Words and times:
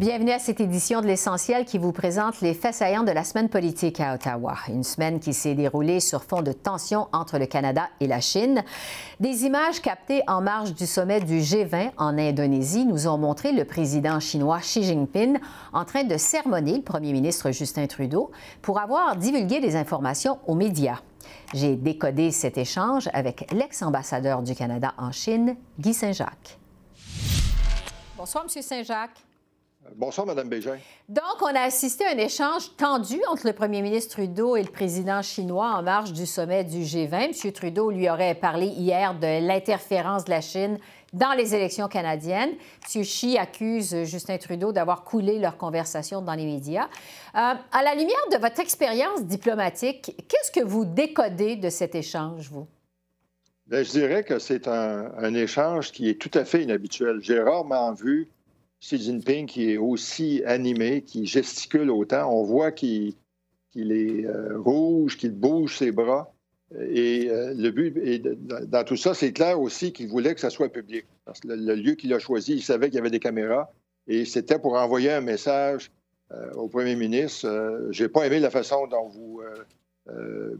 Bienvenue 0.00 0.30
à 0.30 0.38
cette 0.38 0.60
édition 0.60 1.02
de 1.02 1.06
l'essentiel 1.06 1.66
qui 1.66 1.76
vous 1.76 1.92
présente 1.92 2.40
les 2.40 2.54
faits 2.54 2.72
saillants 2.72 3.02
de 3.02 3.10
la 3.10 3.22
semaine 3.22 3.50
politique 3.50 4.00
à 4.00 4.14
Ottawa. 4.14 4.54
Une 4.68 4.82
semaine 4.82 5.20
qui 5.20 5.34
s'est 5.34 5.54
déroulée 5.54 6.00
sur 6.00 6.24
fond 6.24 6.40
de 6.40 6.52
tensions 6.52 7.08
entre 7.12 7.36
le 7.36 7.44
Canada 7.44 7.86
et 8.00 8.06
la 8.06 8.22
Chine. 8.22 8.64
Des 9.20 9.44
images 9.44 9.82
captées 9.82 10.22
en 10.26 10.40
marge 10.40 10.72
du 10.72 10.86
sommet 10.86 11.20
du 11.20 11.40
G20 11.40 11.90
en 11.98 12.16
Indonésie 12.16 12.86
nous 12.86 13.08
ont 13.08 13.18
montré 13.18 13.52
le 13.52 13.66
président 13.66 14.20
chinois 14.20 14.60
Xi 14.60 14.84
Jinping 14.84 15.38
en 15.74 15.84
train 15.84 16.04
de 16.04 16.16
sermonner 16.16 16.76
le 16.76 16.82
premier 16.82 17.12
ministre 17.12 17.50
Justin 17.50 17.86
Trudeau 17.86 18.30
pour 18.62 18.80
avoir 18.80 19.16
divulgué 19.16 19.60
des 19.60 19.76
informations 19.76 20.38
aux 20.46 20.54
médias. 20.54 21.00
J'ai 21.52 21.76
décodé 21.76 22.30
cet 22.30 22.56
échange 22.56 23.10
avec 23.12 23.52
l'ex-ambassadeur 23.52 24.40
du 24.40 24.54
Canada 24.54 24.94
en 24.96 25.12
Chine, 25.12 25.56
Guy 25.78 25.92
Saint-Jacques. 25.92 26.58
Bonsoir, 28.16 28.44
Monsieur 28.44 28.62
Saint-Jacques. 28.62 29.26
Bonsoir, 29.96 30.26
Mme 30.26 30.48
Bégin. 30.48 30.78
Donc, 31.08 31.40
on 31.40 31.46
a 31.46 31.60
assisté 31.60 32.04
à 32.04 32.10
un 32.10 32.18
échange 32.18 32.76
tendu 32.76 33.18
entre 33.28 33.46
le 33.46 33.54
premier 33.54 33.80
ministre 33.80 34.16
Trudeau 34.16 34.54
et 34.56 34.62
le 34.62 34.70
président 34.70 35.22
chinois 35.22 35.72
en 35.74 35.82
marge 35.82 36.12
du 36.12 36.26
sommet 36.26 36.64
du 36.64 36.82
G20. 36.82 37.44
M. 37.44 37.52
Trudeau 37.52 37.90
lui 37.90 38.08
aurait 38.08 38.34
parlé 38.34 38.66
hier 38.66 39.18
de 39.18 39.46
l'interférence 39.46 40.26
de 40.26 40.30
la 40.30 40.42
Chine 40.42 40.78
dans 41.14 41.32
les 41.32 41.54
élections 41.54 41.88
canadiennes. 41.88 42.50
M. 42.94 43.02
Xi 43.02 43.38
accuse 43.38 44.04
Justin 44.04 44.36
Trudeau 44.36 44.70
d'avoir 44.70 45.02
coulé 45.02 45.38
leur 45.38 45.56
conversation 45.56 46.20
dans 46.20 46.34
les 46.34 46.46
médias. 46.46 46.88
Euh, 47.34 47.54
à 47.72 47.82
la 47.82 47.94
lumière 47.94 48.28
de 48.32 48.36
votre 48.36 48.60
expérience 48.60 49.24
diplomatique, 49.24 50.14
qu'est-ce 50.28 50.52
que 50.52 50.64
vous 50.64 50.84
décodez 50.84 51.56
de 51.56 51.70
cet 51.70 51.94
échange, 51.94 52.50
vous? 52.50 52.66
Bien, 53.66 53.82
je 53.82 53.90
dirais 53.90 54.24
que 54.24 54.38
c'est 54.38 54.68
un, 54.68 55.12
un, 55.16 55.32
échange 55.34 55.90
qui 55.92 56.10
est 56.10 56.20
tout 56.20 56.36
à 56.38 56.44
fait 56.44 56.62
inhabituel. 56.62 57.20
J'ai 57.22 57.40
rarement 57.40 57.92
vu 57.92 58.28
Xi 58.80 58.98
Jinping 58.98 59.46
qui 59.46 59.70
est 59.70 59.76
aussi 59.76 60.42
animé, 60.44 61.02
qui 61.02 61.26
gesticule 61.26 61.90
autant. 61.90 62.32
On 62.32 62.42
voit 62.42 62.72
qu'il 62.72 63.14
est 63.74 64.24
euh, 64.24 64.58
rouge, 64.58 65.18
qu'il 65.18 65.32
bouge 65.32 65.76
ses 65.76 65.92
bras. 65.92 66.32
Et 66.78 67.28
euh, 67.28 67.52
le 67.54 67.70
but, 67.70 68.22
dans 68.68 68.84
tout 68.84 68.96
ça, 68.96 69.12
c'est 69.12 69.32
clair 69.32 69.60
aussi 69.60 69.92
qu'il 69.92 70.08
voulait 70.08 70.34
que 70.34 70.40
ça 70.40 70.50
soit 70.50 70.70
public. 70.70 71.04
Parce 71.24 71.40
que 71.40 71.48
le, 71.48 71.74
lieu 71.74 71.94
qu'il 71.94 72.12
a 72.14 72.18
choisi, 72.18 72.54
il 72.54 72.62
savait 72.62 72.86
qu'il 72.86 72.96
y 72.96 73.00
avait 73.00 73.10
des 73.10 73.20
caméras 73.20 73.70
et 74.06 74.24
c'était 74.24 74.58
pour 74.58 74.74
envoyer 74.74 75.10
un 75.10 75.20
message 75.20 75.90
euh, 76.32 76.50
au 76.54 76.68
premier 76.68 76.96
ministre. 76.96 77.88
J'ai 77.90 78.08
pas 78.08 78.26
aimé 78.26 78.40
la 78.40 78.50
façon 78.50 78.86
dont 78.86 79.08
vous 79.08 79.42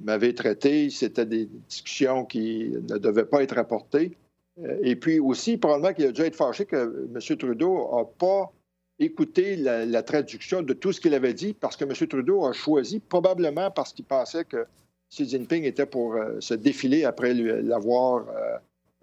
m'avez 0.02 0.34
traité. 0.34 0.90
C'était 0.90 1.26
des 1.26 1.48
discussions 1.68 2.24
qui 2.26 2.70
ne 2.88 2.98
devaient 2.98 3.24
pas 3.24 3.42
être 3.42 3.56
apportées. 3.56 4.16
Euh, 4.64 4.78
et 4.82 4.96
puis 4.96 5.18
aussi, 5.18 5.56
probablement 5.56 5.92
qu'il 5.92 6.06
a 6.06 6.12
dû 6.12 6.22
être 6.22 6.36
fâché 6.36 6.64
que 6.64 7.08
M. 7.14 7.36
Trudeau 7.36 7.96
n'a 7.96 8.04
pas 8.04 8.52
écouté 8.98 9.56
la, 9.56 10.02
traduction 10.02 10.62
de 10.62 10.74
tout 10.74 10.92
ce 10.92 11.00
qu'il 11.00 11.14
avait 11.14 11.34
dit 11.34 11.54
parce 11.54 11.76
que 11.76 11.84
M. 11.84 11.92
Trudeau 12.08 12.44
a 12.44 12.52
choisi, 12.52 13.00
probablement 13.00 13.70
parce 13.70 13.92
qu'il 13.92 14.04
pensait 14.04 14.44
que 14.44 14.66
Xi 15.10 15.28
Jinping 15.28 15.64
était 15.64 15.86
pour 15.86 16.14
euh, 16.14 16.38
se 16.40 16.54
défiler 16.54 17.04
après 17.04 17.34
l'avoir 17.34 18.26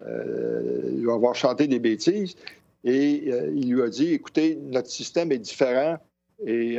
euh, 0.06 0.90
lui 0.92 1.10
avoir 1.10 1.34
chanté 1.34 1.66
des 1.66 1.80
bêtises. 1.80 2.36
Et 2.84 3.28
il 3.56 3.74
lui 3.74 3.82
a 3.82 3.88
dit, 3.88 4.14
écoutez, 4.14 4.56
notre 4.56 4.88
système 4.88 5.32
est 5.32 5.38
différent 5.38 5.98
et 6.46 6.78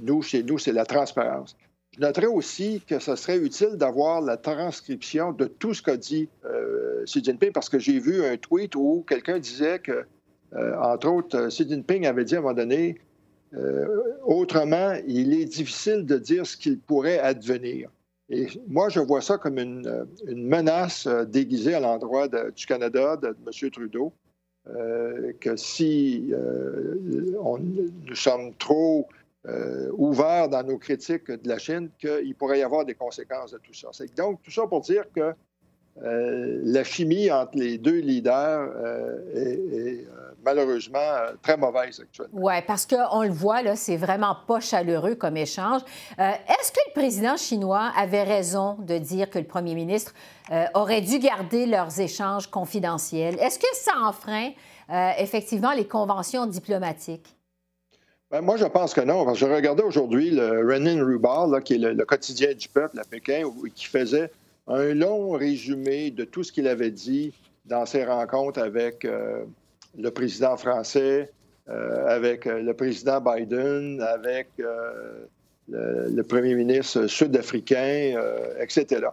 nous, 0.00 0.22
chez 0.22 0.44
nous, 0.44 0.56
c'est 0.56 0.72
la 0.72 0.86
transparence. 0.86 1.56
Je 1.96 2.02
noterais 2.02 2.26
aussi 2.26 2.82
que 2.86 2.98
ce 2.98 3.16
serait 3.16 3.38
utile 3.38 3.76
d'avoir 3.76 4.20
la 4.20 4.36
transcription 4.36 5.32
de 5.32 5.46
tout 5.46 5.72
ce 5.72 5.82
qu'a 5.82 5.96
dit 5.96 6.28
euh, 6.44 7.04
Xi 7.04 7.24
Jinping, 7.24 7.52
parce 7.52 7.70
que 7.70 7.78
j'ai 7.78 7.98
vu 7.98 8.22
un 8.22 8.36
tweet 8.36 8.76
où 8.76 9.02
quelqu'un 9.08 9.38
disait 9.38 9.78
que, 9.78 10.04
euh, 10.54 10.76
entre 10.78 11.08
autres, 11.08 11.48
Xi 11.48 11.66
Jinping 11.66 12.06
avait 12.06 12.24
dit 12.24 12.34
à 12.34 12.38
un 12.38 12.42
moment 12.42 12.54
donné, 12.54 12.98
euh, 13.54 13.86
autrement, 14.24 14.94
il 15.06 15.32
est 15.32 15.46
difficile 15.46 16.04
de 16.04 16.18
dire 16.18 16.46
ce 16.46 16.58
qu'il 16.58 16.78
pourrait 16.78 17.18
advenir. 17.18 17.88
Et 18.28 18.46
moi, 18.68 18.90
je 18.90 19.00
vois 19.00 19.22
ça 19.22 19.38
comme 19.38 19.58
une, 19.58 20.06
menace 20.34 21.06
déguisée 21.06 21.74
à 21.74 21.80
l'endroit 21.80 22.28
du 22.28 22.66
Canada, 22.66 23.16
de, 23.16 23.28
M. 23.28 23.70
Trudeau, 23.70 24.12
que 25.40 25.56
si 25.56 26.34
nous 27.38 28.14
sommes 28.16 28.52
trop 28.58 29.06
euh, 29.48 30.48
dans 30.48 30.62
nos 30.64 30.78
critiques 30.78 31.30
de 31.30 31.48
la 31.48 31.58
Chine 31.58 31.90
qu'il 31.98 32.34
pourrait 32.34 32.58
y 32.58 32.62
avoir 32.62 32.84
des 32.84 32.94
conséquences 32.94 33.52
de 33.52 33.58
tout 33.58 33.74
ça. 33.74 33.88
Donc, 34.16 34.42
tout 34.42 34.50
ça 34.50 34.66
pour 34.66 34.80
dire 34.80 35.04
que 35.14 35.34
euh, 36.02 36.60
la 36.64 36.84
chimie 36.84 37.30
entre 37.30 37.56
les 37.56 37.78
deux 37.78 38.00
leaders 38.00 38.70
euh, 38.76 39.34
est, 39.34 40.06
malheureusement 40.44 40.98
très 41.42 41.56
mauvaise 41.56 42.00
actuellement. 42.00 42.38
Oui, 42.40 42.54
parce 42.66 42.86
qu'on 42.86 43.22
le 43.22 43.30
voit, 43.30 43.62
là, 43.62 43.76
c'est 43.76 43.96
vraiment 43.96 44.36
pas 44.46 44.60
chaleureux 44.60 45.14
comme 45.14 45.36
échange. 45.36 45.80
Est-ce 46.18 46.70
que 46.70 46.80
le 46.88 46.92
président 46.92 47.36
chinois 47.36 47.90
avait 47.96 48.22
raison 48.22 48.74
de 48.80 48.98
dire 48.98 49.30
que 49.30 49.38
le 49.38 49.46
premier 49.46 49.74
ministre 49.74 50.12
aurait 50.74 51.00
dû 51.00 51.18
garder 51.18 51.66
leurs 51.66 51.98
échanges 51.98 52.48
confidentiels? 52.48 53.36
Est-ce 53.40 53.58
que 53.58 53.66
ça 53.72 53.92
enfreint 54.04 54.50
effectivement 55.18 55.72
les 55.72 55.88
conventions 55.88 56.46
diplomatiques? 56.46 57.35
Ben, 58.32 58.40
moi, 58.40 58.56
je 58.56 58.64
pense 58.64 58.92
que 58.92 59.00
non. 59.00 59.34
je 59.34 59.46
regardais 59.46 59.84
aujourd'hui 59.84 60.30
le 60.30 60.66
Renin 60.66 61.04
Rubar, 61.04 61.62
qui 61.62 61.74
est 61.74 61.78
le, 61.78 62.04
quotidien 62.04 62.54
du 62.54 62.68
peuple 62.68 62.98
à 62.98 63.04
Pékin, 63.04 63.42
qui 63.72 63.86
faisait 63.86 64.32
un 64.66 64.94
long 64.94 65.30
résumé 65.30 66.10
de 66.10 66.24
tout 66.24 66.42
ce 66.42 66.50
qu'il 66.50 66.66
avait 66.66 66.90
dit 66.90 67.32
dans 67.66 67.86
ses 67.86 68.04
rencontres 68.04 68.60
avec 68.60 69.04
euh, 69.04 69.44
le 69.96 70.10
président 70.10 70.56
français, 70.56 71.30
euh, 71.68 72.06
avec 72.08 72.48
euh, 72.48 72.60
le 72.62 72.74
président 72.74 73.20
Biden, 73.20 74.00
avec 74.02 74.48
le, 75.68 76.22
premier 76.22 76.56
ministre 76.56 77.06
sud-africain, 77.06 78.20
etc. 78.58 79.06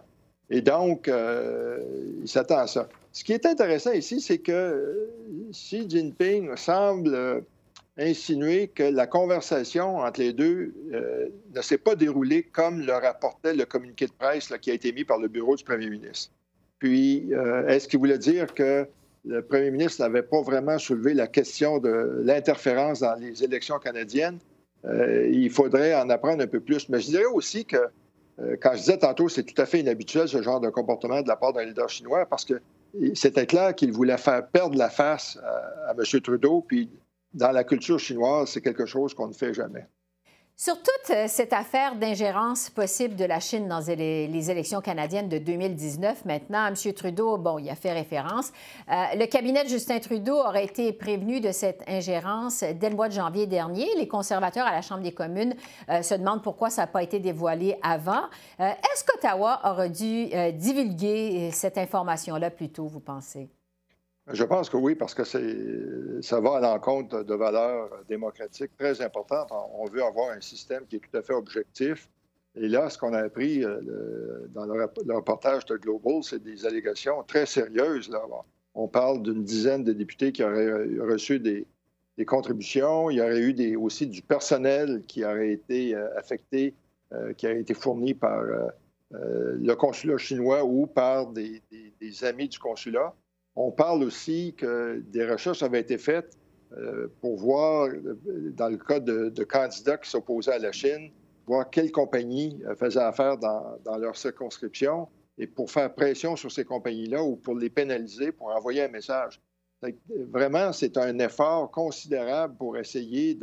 Et 0.50 0.60
donc, 0.60 1.08
il 1.08 2.28
s'attend 2.28 2.58
à 2.58 2.66
ça. 2.66 2.88
Ce 3.12 3.22
qui 3.22 3.32
est 3.32 3.46
intéressant 3.46 3.92
ici, 3.92 4.20
c'est 4.20 4.38
que 4.38 5.08
Xi 5.52 5.88
Jinping 5.88 6.56
semble 6.56 7.44
insinué 7.98 8.68
que 8.68 8.82
la 8.82 9.06
conversation 9.06 9.98
entre 9.98 10.20
les 10.20 10.32
deux 10.32 10.74
euh, 10.92 11.28
ne 11.54 11.62
s'est 11.62 11.78
pas 11.78 11.94
déroulée 11.94 12.42
comme 12.42 12.80
le 12.80 12.92
rapportait 12.92 13.54
le 13.54 13.64
communiqué 13.66 14.06
de 14.06 14.12
presse 14.12 14.52
qui 14.60 14.70
a 14.70 14.74
été 14.74 14.92
mis 14.92 15.04
par 15.04 15.18
le 15.18 15.28
bureau 15.28 15.54
du 15.54 15.64
premier 15.64 15.88
ministre. 15.88 16.32
Puis, 16.80 17.32
euh, 17.32 17.66
est-ce 17.68 17.86
qu'il 17.86 18.00
voulait 18.00 18.18
dire 18.18 18.52
que 18.52 18.86
le 19.24 19.42
premier 19.42 19.70
ministre 19.70 20.02
n'avait 20.02 20.22
pas 20.22 20.42
vraiment 20.42 20.76
soulevé 20.78 21.14
la 21.14 21.28
question 21.28 21.78
de 21.78 22.20
l'interférence 22.24 23.00
dans 23.00 23.14
les 23.14 23.44
élections 23.44 23.78
canadiennes? 23.78 24.38
Euh, 24.84 25.28
il 25.32 25.48
faudrait 25.50 25.94
en 25.94 26.10
apprendre 26.10 26.42
un 26.42 26.46
peu 26.48 26.60
plus. 26.60 26.88
Mais 26.88 27.00
je 27.00 27.06
dirais 27.06 27.24
aussi 27.24 27.64
que, 27.64 27.78
quand 28.60 28.72
je 28.72 28.78
disais 28.78 28.98
tantôt, 28.98 29.28
c'est 29.28 29.44
tout 29.44 29.62
à 29.62 29.66
fait 29.66 29.78
inhabituel 29.78 30.28
ce 30.28 30.42
genre 30.42 30.60
de 30.60 30.68
comportement 30.68 31.22
de 31.22 31.28
la 31.28 31.36
part 31.36 31.52
d'un 31.52 31.64
leader 31.64 31.88
chinois 31.88 32.26
parce 32.26 32.44
que 32.44 32.60
c'était 33.14 33.46
clair 33.46 33.74
qu'il 33.74 33.92
voulait 33.92 34.18
faire 34.18 34.46
perdre 34.48 34.76
la 34.76 34.90
face 34.90 35.38
à, 35.42 35.90
à 35.90 35.92
M. 35.92 36.20
Trudeau, 36.20 36.64
puis 36.66 36.90
dans 37.34 37.50
la 37.50 37.64
culture 37.64 37.98
chinoise, 37.98 38.50
c'est 38.50 38.62
quelque 38.62 38.86
chose 38.86 39.12
qu'on 39.12 39.28
ne 39.28 39.34
fait 39.34 39.52
jamais. 39.52 39.86
Sur 40.56 40.76
toute 40.76 41.10
euh, 41.10 41.24
cette 41.26 41.52
affaire 41.52 41.96
d'ingérence 41.96 42.70
possible 42.70 43.16
de 43.16 43.24
la 43.24 43.40
Chine 43.40 43.66
dans 43.66 43.80
les 43.88 44.50
élections 44.52 44.80
canadiennes 44.80 45.28
de 45.28 45.38
2019, 45.38 46.24
maintenant, 46.26 46.68
M. 46.68 46.92
Trudeau, 46.94 47.36
bon, 47.38 47.58
il 47.58 47.68
a 47.68 47.74
fait 47.74 47.92
référence. 47.92 48.52
Euh, 48.88 48.94
le 49.16 49.26
cabinet 49.26 49.64
de 49.64 49.68
Justin 49.68 49.98
Trudeau 49.98 50.36
aurait 50.36 50.64
été 50.64 50.92
prévenu 50.92 51.40
de 51.40 51.50
cette 51.50 51.82
ingérence 51.88 52.62
dès 52.62 52.88
le 52.88 52.94
mois 52.94 53.08
de 53.08 53.14
janvier 53.14 53.48
dernier. 53.48 53.88
Les 53.96 54.06
conservateurs 54.06 54.64
à 54.64 54.70
la 54.70 54.80
Chambre 54.80 55.02
des 55.02 55.12
communes 55.12 55.56
euh, 55.88 56.02
se 56.02 56.14
demandent 56.14 56.44
pourquoi 56.44 56.70
ça 56.70 56.82
n'a 56.82 56.86
pas 56.86 57.02
été 57.02 57.18
dévoilé 57.18 57.76
avant. 57.82 58.22
Est-ce 58.60 59.04
qu'Ottawa 59.04 59.60
aurait 59.64 59.90
dû 59.90 60.28
divulguer 60.52 61.50
cette 61.52 61.78
information-là 61.78 62.50
plus 62.50 62.68
tôt, 62.68 62.86
vous 62.86 63.00
pensez? 63.00 63.50
Je 64.32 64.44
pense 64.44 64.70
que 64.70 64.78
oui, 64.78 64.94
parce 64.94 65.14
que 65.14 65.22
ça 66.22 66.40
va 66.40 66.56
à 66.56 66.60
l'encontre 66.60 67.24
de 67.24 67.34
valeurs 67.34 67.90
démocratiques 68.08 68.74
très 68.78 69.02
importantes. 69.02 69.50
On 69.74 69.84
veut 69.84 70.02
avoir 70.02 70.30
un 70.30 70.40
système 70.40 70.86
qui 70.86 70.96
est 70.96 71.00
tout 71.00 71.16
à 71.16 71.22
fait 71.22 71.34
objectif. 71.34 72.08
Et 72.56 72.68
là, 72.68 72.88
ce 72.88 72.96
qu'on 72.96 73.12
a 73.12 73.18
appris 73.18 73.62
euh, 73.64 74.46
dans 74.54 74.64
le, 74.64 74.88
reportage 75.14 75.66
de 75.66 75.76
Global, 75.76 76.22
c'est 76.22 76.42
des 76.42 76.64
allégations 76.64 77.22
très 77.24 77.44
sérieuses. 77.46 78.08
Là. 78.08 78.22
On 78.74 78.88
parle 78.88 79.22
d'une 79.22 79.44
dizaine 79.44 79.84
de 79.84 79.92
députés 79.92 80.32
qui 80.32 80.42
auraient 80.42 80.72
reçu 81.00 81.38
des, 81.38 81.66
contributions. 82.26 83.10
Il 83.10 83.16
y 83.16 83.20
aurait 83.20 83.40
eu 83.40 83.76
aussi 83.76 84.06
du 84.06 84.22
personnel 84.22 85.02
qui 85.06 85.24
aurait 85.24 85.50
été 85.50 85.94
euh, 85.94 86.16
affecté 86.16 86.74
qui 87.36 87.46
a 87.46 87.52
été 87.52 87.74
fournie 87.74 88.12
par 88.12 88.42
le 89.12 89.74
consulat 89.74 90.18
chinois 90.18 90.64
ou 90.64 90.88
par 90.88 91.28
des, 91.28 91.62
amis 92.22 92.48
du 92.48 92.58
consulat. 92.58 93.14
On 93.56 93.70
parle 93.70 94.02
aussi 94.02 94.54
que 94.56 95.02
des 95.08 95.26
recherches 95.26 95.62
avaient 95.62 95.80
été 95.80 95.98
faites 95.98 96.36
pour 97.20 97.36
voir, 97.36 97.88
dans 98.56 98.68
le 98.68 98.76
cas 98.78 98.98
de, 98.98 99.44
candidats 99.44 99.96
qui 99.96 100.10
s'opposaient 100.10 100.54
à 100.54 100.58
la 100.58 100.72
Chine, 100.72 101.10
voir 101.46 101.70
quelles 101.70 101.92
compagnies 101.92 102.60
faisaient 102.76 102.98
affaire 103.00 103.38
dans, 103.38 103.78
dans 103.84 103.96
leur 103.96 104.16
circonscription 104.16 105.08
et 105.38 105.46
pour 105.46 105.70
faire 105.70 105.92
pression 105.94 106.36
sur 106.36 106.50
ces 106.50 106.64
compagnies-là 106.64 107.22
ou 107.22 107.36
pour 107.36 107.54
les 107.54 107.70
pénaliser, 107.70 108.32
pour 108.32 108.48
envoyer 108.48 108.82
un 108.82 108.88
message. 108.88 109.40
Vraiment, 110.30 110.72
c'est 110.72 110.96
un 110.96 111.18
effort 111.18 111.70
considérable 111.70 112.56
pour 112.56 112.76
essayer 112.78 113.38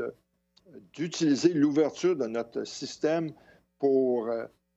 d'utiliser 0.93 1.53
l'ouverture 1.53 2.15
de 2.15 2.25
notre 2.27 2.63
système 2.63 3.31
pour 3.77 4.29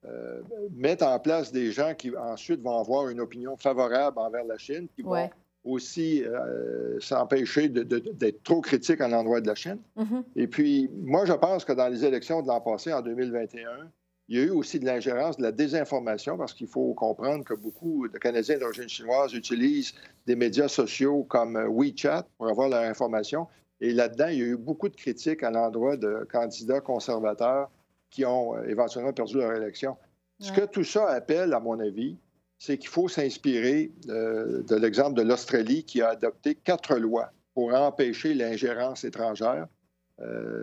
euh, 0.07 0.41
mettre 0.75 1.05
en 1.05 1.19
place 1.19 1.51
des 1.51 1.71
gens 1.71 1.93
qui 1.95 2.15
ensuite 2.15 2.61
vont 2.61 2.79
avoir 2.79 3.09
une 3.09 3.19
opinion 3.19 3.57
favorable 3.57 4.19
envers 4.19 4.43
la 4.45 4.57
Chine, 4.57 4.87
qui 4.95 5.01
vont 5.01 5.29
aussi 5.63 6.23
euh, 6.23 6.99
s'empêcher 6.99 7.69
d'être 7.69 8.43
trop 8.43 8.61
critiques 8.61 9.01
à 9.01 9.07
l'endroit 9.07 9.41
de 9.41 9.47
la 9.47 9.55
Chine. 9.55 9.79
Mm-hmm. 9.97 10.23
Et 10.35 10.47
puis, 10.47 10.89
moi, 11.03 11.25
je 11.25 11.33
pense 11.33 11.65
que 11.65 11.73
dans 11.73 11.87
les 11.87 12.05
élections 12.05 12.41
de 12.41 12.47
l'an 12.47 12.61
passé, 12.61 12.93
en 12.93 13.01
2021, 13.01 13.89
il 14.27 14.37
y 14.37 14.39
a 14.39 14.43
eu 14.43 14.49
aussi 14.49 14.79
de 14.79 14.85
l'ingérence, 14.85 15.37
de 15.37 15.43
la 15.43 15.51
désinformation, 15.51 16.37
parce 16.37 16.53
qu'il 16.53 16.67
faut 16.67 16.93
comprendre 16.93 17.43
que 17.43 17.53
beaucoup 17.53 18.07
de 18.07 18.17
Canadiens 18.17 18.57
d'origine 18.57 18.89
chinoise 18.89 19.33
utilisent 19.33 19.93
des 20.25 20.35
médias 20.35 20.67
sociaux 20.67 21.23
comme 21.23 21.55
euh, 21.55 21.67
WeChat 21.67 22.25
pour 22.37 22.47
avoir 22.47 22.69
leur 22.69 22.81
information. 22.81 23.47
Et 23.81 23.91
là-dedans, 23.91 24.27
il 24.27 24.39
y 24.39 24.41
a 24.41 24.45
eu 24.45 24.57
beaucoup 24.57 24.89
de 24.89 24.95
critiques 24.95 25.43
à 25.43 25.51
l'endroit 25.51 25.97
de 25.97 26.27
candidats 26.31 26.81
conservateurs 26.81 27.69
qui 28.15 28.25
ont 28.25 28.55
euh, 28.55 28.63
éventuellement 28.67 29.13
perdu 29.13 29.37
leur 29.37 29.53
élection. 29.53 29.97
Ce 30.39 30.51
que 30.51 30.65
tout 30.65 30.83
ça 30.83 31.07
appelle, 31.09 31.53
à 31.53 31.59
mon 31.59 31.79
avis, 31.79 32.17
c'est 32.59 32.77
qu'il 32.77 32.89
faut 32.89 33.07
s'inspirer 33.07 33.91
euh, 34.09 34.63
de 34.63 34.75
l'exemple 34.75 35.13
de 35.13 35.21
l'Australie 35.21 35.83
qui 35.83 36.01
a 36.01 36.09
adopté 36.09 36.55
quatre 36.55 36.97
lois 36.97 37.31
pour 37.53 37.73
empêcher 37.73 38.33
l'ingérence 38.33 39.05
étrangère. 39.05 39.67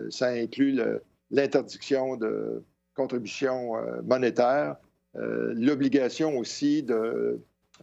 ça 0.09 0.27
inclut 0.27 0.79
l'interdiction 1.31 2.15
de 2.17 2.63
contribution 2.95 3.77
euh, 3.77 4.01
monétaire, 4.03 4.75
euh, 5.15 5.53
l'obligation 5.55 6.37
aussi 6.37 6.83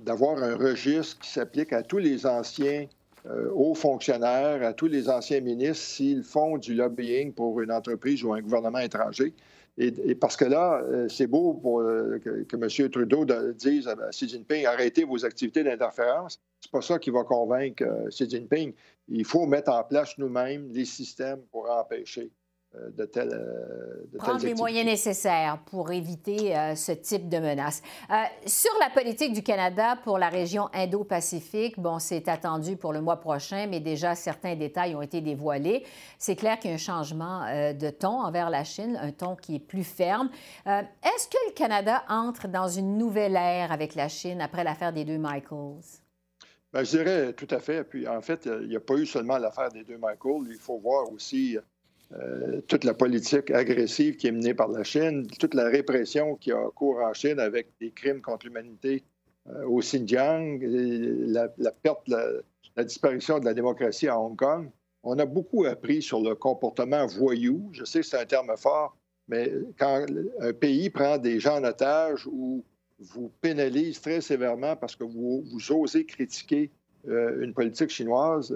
d'avoir 0.00 0.42
un 0.42 0.56
registre 0.56 1.18
qui 1.20 1.30
s'applique 1.30 1.72
à 1.72 1.82
tous 1.82 1.98
les 1.98 2.26
anciens 2.26 2.86
euh, 3.26 3.50
hauts 3.54 3.74
fonctionnaires, 3.74 4.62
à 4.62 4.72
tous 4.72 4.86
les 4.86 5.08
anciens 5.08 5.40
ministres 5.40 5.84
s'ils 5.84 6.22
font 6.22 6.58
du 6.58 6.74
lobbying 6.74 7.32
pour 7.32 7.60
une 7.60 7.70
entreprise 7.70 8.24
ou 8.24 8.32
un 8.32 8.40
gouvernement 8.40 8.78
étranger. 8.78 9.34
Et, 9.82 10.14
parce 10.14 10.36
que 10.36 10.44
là, 10.44 10.84
c'est 11.08 11.26
beau 11.26 11.54
pour, 11.54 11.78
que, 11.78 12.44
M. 12.52 12.90
Trudeau 12.90 13.24
dise 13.54 13.88
à 13.88 13.96
Xi 14.10 14.28
Jinping 14.28 14.66
arrêtez 14.66 15.04
vos 15.04 15.24
activités 15.24 15.64
d'interférence. 15.64 16.38
C'est 16.60 16.70
pas 16.70 16.82
ça 16.82 16.98
qui 16.98 17.08
va 17.08 17.24
convaincre 17.24 17.84
Xi 18.10 18.28
Jinping. 18.28 18.74
Il 19.08 19.24
faut 19.24 19.46
mettre 19.46 19.72
en 19.72 19.82
place 19.82 20.18
nous-mêmes 20.18 20.68
les 20.70 20.84
systèmes 20.84 21.40
pour 21.50 21.70
empêcher 21.70 22.30
euh, 22.30 22.39
de 22.74 23.04
tels. 23.04 23.32
Euh, 23.32 24.18
Prendre 24.18 24.44
les 24.44 24.54
moyens 24.54 24.86
nécessaires 24.86 25.58
pour 25.66 25.90
éviter 25.90 26.56
euh, 26.56 26.74
ce 26.76 26.92
type 26.92 27.28
de 27.28 27.38
menace. 27.38 27.82
sur 28.46 28.70
la 28.80 28.90
politique 28.90 29.32
du 29.32 29.42
Canada 29.42 29.96
pour 30.04 30.18
la 30.18 30.28
région 30.28 30.68
Indo-Pacifique, 30.72 31.80
bon, 31.80 31.98
c'est 31.98 32.28
attendu 32.28 32.76
pour 32.76 32.92
le 32.92 33.00
mois 33.00 33.16
prochain, 33.16 33.66
mais 33.68 33.80
déjà 33.80 34.14
certains 34.14 34.54
détails 34.54 34.94
ont 34.94 35.02
été 35.02 35.20
dévoilés. 35.20 35.84
C'est 36.18 36.36
clair 36.36 36.58
qu'il 36.58 36.70
y 36.70 36.72
a 36.72 36.76
un 36.76 36.78
changement 36.78 37.40
de 37.72 37.90
ton 37.90 38.20
envers 38.20 38.50
la 38.50 38.64
Chine, 38.64 38.98
un 39.00 39.10
ton 39.10 39.34
qui 39.34 39.56
est 39.56 39.60
plus 39.60 39.84
ferme. 39.84 40.30
Est-ce 40.66 41.28
que 41.28 41.38
le 41.48 41.52
Canada 41.54 42.04
entre 42.08 42.48
dans 42.48 42.68
une 42.68 42.98
nouvelle 42.98 43.36
ère 43.36 43.72
avec 43.72 43.94
la 43.94 44.08
Chine 44.08 44.40
après 44.40 44.64
l'affaire 44.64 44.92
des 44.92 45.04
deux 45.04 45.18
Michaels? 45.18 46.00
Bien, 46.72 46.84
je 46.84 46.90
dirais 46.90 47.32
tout 47.32 47.48
à 47.50 47.58
fait. 47.58 47.82
Puis, 47.84 48.06
en 48.06 48.20
fait, 48.20 48.46
il 48.46 48.68
n'y 48.68 48.76
a 48.76 48.80
pas 48.80 48.94
eu 48.94 49.06
seulement 49.06 49.38
l'affaire 49.38 49.70
des 49.70 49.82
deux 49.82 49.98
Michaels. 49.98 50.46
Il 50.48 50.58
faut 50.58 50.78
voir 50.78 51.10
aussi 51.12 51.58
euh, 52.18 52.60
toute 52.66 52.82
la 52.82 52.92
politique 52.92 53.52
agressive 53.52 54.16
qui 54.16 54.26
est 54.26 54.32
menée 54.32 54.54
par 54.54 54.68
la 54.68 54.82
Chine, 54.82 55.28
toute 55.38 55.54
la 55.54 55.68
répression 55.68 56.34
qui 56.34 56.50
a 56.50 56.68
cours 56.74 56.98
en 56.98 57.12
Chine 57.12 57.38
avec 57.38 57.68
des 57.80 57.92
crimes 57.92 58.20
contre 58.20 58.46
l'humanité 58.46 59.04
euh, 59.48 59.64
au 59.66 59.78
Xinjiang, 59.78 60.58
la, 60.60 61.48
perte, 61.70 62.08
la, 62.08 62.82
disparition 62.82 63.38
de 63.38 63.44
la 63.44 63.54
démocratie 63.54 64.08
à 64.08 64.18
Hong 64.18 64.36
Kong. 64.36 64.70
On 65.04 65.20
a 65.20 65.24
beaucoup 65.24 65.66
appris 65.66 66.02
sur 66.02 66.20
le 66.20 66.34
comportement 66.34 67.06
voyou. 67.06 67.68
Je 67.72 67.84
sais 67.84 68.00
que 68.00 68.06
c'est 68.06 68.18
un 68.18 68.26
terme 68.26 68.56
fort, 68.56 68.96
mais 69.28 69.52
quand 69.78 70.04
un 70.40 70.52
pays 70.52 70.90
prend 70.90 71.16
des 71.16 71.38
gens 71.38 71.60
en 71.60 71.64
otage 71.64 72.26
ou 72.26 72.64
vous 72.98 73.30
pénalise 73.40 74.00
très 74.00 74.20
sévèrement 74.20 74.74
parce 74.74 74.96
que 74.96 75.04
vous, 75.04 75.44
vous 75.52 75.72
osez 75.72 76.04
critiquer 76.06 76.72
euh, 77.08 77.40
une 77.40 77.54
politique 77.54 77.90
chinoise, 77.90 78.52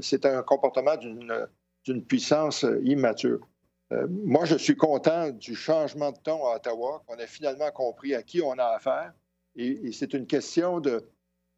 c'est 0.00 0.24
un 0.24 0.42
comportement 0.42 0.96
d'une 0.96 1.46
d'une 1.84 2.04
puissance 2.04 2.64
euh, 2.64 2.80
immature. 2.84 3.46
Euh, 3.92 4.06
moi, 4.08 4.44
je 4.44 4.56
suis 4.56 4.76
content 4.76 5.30
du 5.30 5.54
changement 5.54 6.12
de 6.12 6.18
ton 6.18 6.46
à 6.46 6.56
Ottawa, 6.56 7.02
qu'on 7.06 7.18
a 7.18 7.26
finalement 7.26 7.70
compris 7.70 8.14
à 8.14 8.22
qui 8.22 8.40
on 8.40 8.52
a 8.52 8.64
affaire. 8.64 9.12
Et, 9.56 9.92
c'est 9.92 10.14
une 10.14 10.26
question 10.26 10.80
de 10.80 11.04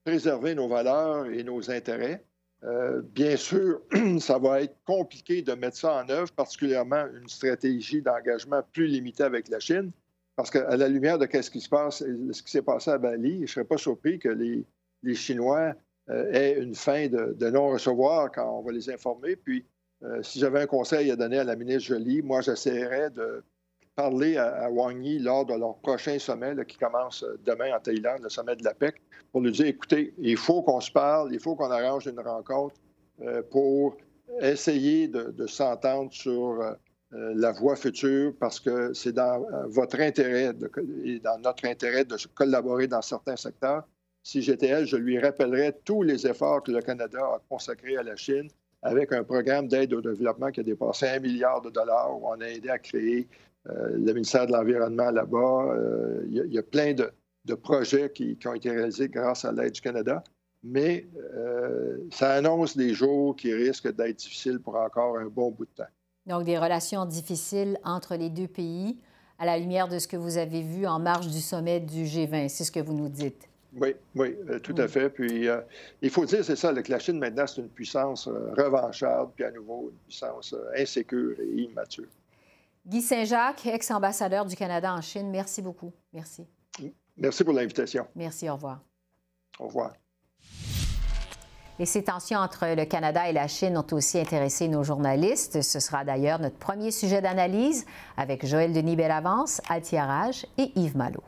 préserver 0.05 0.55
nos 0.55 0.69
valeurs 0.69 1.27
et 1.27 1.45
nos 1.45 1.71
intérêts. 1.71 2.25
Euh, 2.65 3.03
bien 3.03 3.37
sûr, 3.37 3.83
ça 4.21 4.39
va 4.39 4.63
être 4.63 4.77
compliqué 4.85 5.43
de 5.43 5.53
mettre 5.53 5.77
ça 5.77 6.03
en 6.03 6.09
œuvre, 6.09 6.33
particulièrement 6.33 7.07
une 7.15 7.29
stratégie 7.29 8.03
d'engagement 8.03 8.63
plus 8.73 8.87
limitée 8.87 9.23
avec 9.23 9.49
la 9.49 9.61
Chine, 9.61 9.93
parce 10.35 10.51
qu'à 10.51 10.77
la 10.77 10.89
lumière 10.89 11.19
de 11.19 11.29
ce 11.41 11.51
qui 11.51 11.61
se 11.61 11.69
passe, 11.69 11.99
ce 11.99 12.43
qui 12.43 12.51
s'est 12.51 12.63
passé 12.63 12.91
à 12.91 12.99
Bali, 12.99 13.37
je 13.37 13.43
ne 13.43 13.47
serais 13.47 13.65
pas 13.65 13.79
surpris 13.79 14.19
que 14.19 14.29
les, 14.29 14.65
Chinois 15.15 15.75
aient 16.09 16.57
une 16.59 16.75
fin 16.75 17.09
de, 17.09 17.35
de 17.39 17.51
non-recevoir 17.51 18.33
quand 18.33 18.59
on 18.59 18.63
va 18.63 18.73
les 18.73 18.91
informer. 18.91 19.37
Puis, 19.37 19.67
euh, 20.03 20.23
si 20.23 20.39
j'avais 20.39 20.61
un 20.61 20.67
conseil 20.67 21.11
à 21.11 21.17
donner 21.17 21.39
à 21.39 21.45
la 21.45 21.57
ministre 21.57 21.89
Jolie, 21.89 22.23
moi, 22.23 22.41
j'essaierais 22.41 23.11
de 23.11 23.43
parler 23.97 24.37
à, 24.37 24.71
Wang 24.71 25.03
Yi 25.03 25.21
lors 25.21 25.47
de 25.47 25.55
leur 25.55 25.77
prochain 25.77 26.19
sommet 26.19 26.53
qui 26.67 26.77
commence 26.77 27.23
euh, 27.23 27.39
demain 27.45 27.75
en 27.75 27.81
Thaïlande, 27.81 28.23
le 28.23 28.29
sommet 28.29 28.57
de 28.57 28.65
la 28.65 28.75
PEC, 28.75 29.01
pour 29.31 29.41
lui 29.41 29.53
dire, 29.53 29.67
écoutez, 29.67 30.15
il 30.19 30.37
faut 30.37 30.63
qu'on 30.63 30.81
se 30.81 30.91
parle, 30.91 31.33
il 31.33 31.41
faut 31.41 31.55
qu'on 31.55 31.71
arrange 31.71 32.07
une 32.07 32.21
rencontre 32.21 32.75
euh, 33.23 33.43
pour 33.51 33.97
essayer 34.41 35.07
de, 35.07 35.47
s'entendre 35.47 36.13
sur 36.13 36.59
la 37.13 37.53
voie 37.53 37.77
future 37.77 38.33
parce 38.41 38.59
que 38.59 38.93
c'est 38.95 39.13
dans 39.13 39.47
votre 39.69 40.01
intérêt 40.01 40.53
et 41.05 41.21
dans 41.21 41.39
notre 41.39 41.67
intérêt 41.67 42.05
de 42.05 42.17
collaborer 42.35 42.89
dans 42.89 43.03
certains 43.03 43.37
secteurs. 43.37 43.87
Si 44.25 44.43
j'étais 44.43 44.69
elle, 44.69 44.87
je 44.87 44.97
lui 44.97 45.21
rappellerais 45.21 45.79
tous 45.85 46.03
les 46.03 46.27
efforts 46.27 46.63
que 46.63 46.73
le 46.73 46.81
Canada 46.81 47.21
a 47.21 47.41
consacrés 47.49 47.99
à 47.99 48.03
la 48.03 48.17
Chine 48.17 48.49
avec 48.85 49.13
un 49.13 49.25
programme 49.25 49.67
d'aide 49.67 49.95
au 49.95 50.03
développement 50.03 50.51
qui 50.51 50.61
a 50.61 50.63
dépassé 50.63 51.09
un 51.09 51.19
milliard 51.19 51.63
de 51.63 51.71
dollars, 51.71 52.15
où 52.15 52.29
on 52.29 52.41
a 52.41 52.47
aidé 52.47 52.69
à 52.69 52.79
créer 52.79 53.27
euh, 53.71 53.97
le 53.97 54.13
ministère 54.13 54.47
de 54.47 54.53
l'Environnement 54.53 55.11
là-bas. 55.11 55.73
Euh, 55.73 56.23
il 56.29 56.53
y, 56.53 56.59
a 56.59 56.63
plein 56.63 56.93
de, 56.93 57.11
projets 57.55 58.11
qui, 58.11 58.39
ont 58.45 58.53
été 58.53 58.71
réalisés 58.71 59.09
grâce 59.09 59.47
à 59.47 59.53
l'aide 59.53 59.73
du 59.73 59.81
Canada, 59.81 60.23
mais 60.63 61.09
euh, 61.35 61.97
ça 62.11 62.35
annonce 62.35 62.77
des 62.77 62.93
jours 62.93 63.35
qui 63.35 63.55
risquent 63.55 63.95
d'être 63.95 64.17
difficiles 64.17 64.61
pour 64.61 64.77
encore 64.77 65.17
un 65.17 65.27
bon 65.27 65.51
bout 65.51 65.65
de 65.65 65.71
temps. 65.71 65.91
Donc, 66.27 66.45
des 66.45 66.59
relations 66.59 67.07
difficiles 67.07 67.79
entre 67.85 68.17
les 68.17 68.29
deux 68.29 68.49
pays 68.49 68.99
à 69.39 69.47
la 69.47 69.59
lumière 69.59 69.89
de 69.89 69.99
ce 69.99 70.07
que 70.07 70.17
vous 70.17 70.37
avez 70.37 70.63
vu 70.63 70.87
en 70.87 70.99
marge 70.99 71.29
du 71.29 71.41
sommet 71.41 71.81
du 71.81 72.05
G20, 72.05 72.49
c'est 72.49 72.65
ce 72.65 72.73
que 72.73 72.81
vous 72.81 72.95
nous 72.95 73.09
dites. 73.09 73.49
Oui, 73.81 73.95
oui, 74.15 74.37
euh, 74.49 74.59
tout 74.59 74.75
à 74.79 74.89
fait. 74.89 75.11
Puis 75.11 75.49
euh, 75.49 75.61
il 76.01 76.11
faut 76.11 76.25
dire, 76.25 76.45
c'est 76.45 76.57
ça, 76.57 76.73
que 76.73 76.91
la 76.91 76.99
Chine 76.99 77.19
maintenant, 77.19 77.47
c'est 77.47 77.61
une 77.61 77.69
puissance 77.69 78.29
euh, 78.29 78.53
revancharde, 78.57 79.33
puis 79.35 79.45
à 79.45 79.51
nouveau 79.51 79.91
une 79.91 79.99
puissance 79.99 80.55
insécure 80.77 81.35
et 81.41 81.63
immature. 81.63 82.09
Guy 82.87 83.01
Saint-Jacques, 83.01 83.67
ex-ambassadeur 83.67 84.45
du 84.45 84.55
Canada 84.57 84.93
en 84.93 85.01
Chine, 85.01 85.31
merci 85.31 85.63
beaucoup. 85.63 85.93
Merci. 86.13 86.47
Merci 87.17 87.45
pour 87.45 87.55
l'invitation. 87.55 88.07
Merci, 88.15 88.49
au 88.51 88.55
revoir. 88.55 88.81
Au 89.59 89.67
revoir. 89.67 89.93
Et 91.79 91.87
ces 91.87 92.05
tensions 92.05 92.39
entre 92.39 92.67
le 92.77 92.85
Canada 92.85 93.29
et 93.29 93.33
la 93.33 93.49
Chine 93.49 93.77
ont 93.77 93.87
aussi 93.93 94.19
intéressé 94.19 94.69
nos 94.69 94.85
journalistes. 94.85 95.61
Ce 95.63 95.81
sera 95.81 96.05
d'ailleurs 96.05 96.39
notre 96.39 96.57
premier 96.57 96.91
sujet 96.91 97.21
d'analyse 97.21 97.85
avec 98.17 98.47
Joël 98.47 98.73
Denis 98.73 98.97
Bellavance, 98.97 99.61
Altiarage 99.69 100.47
et 100.57 100.71
Yves 100.77 100.97
Malo. 100.97 101.23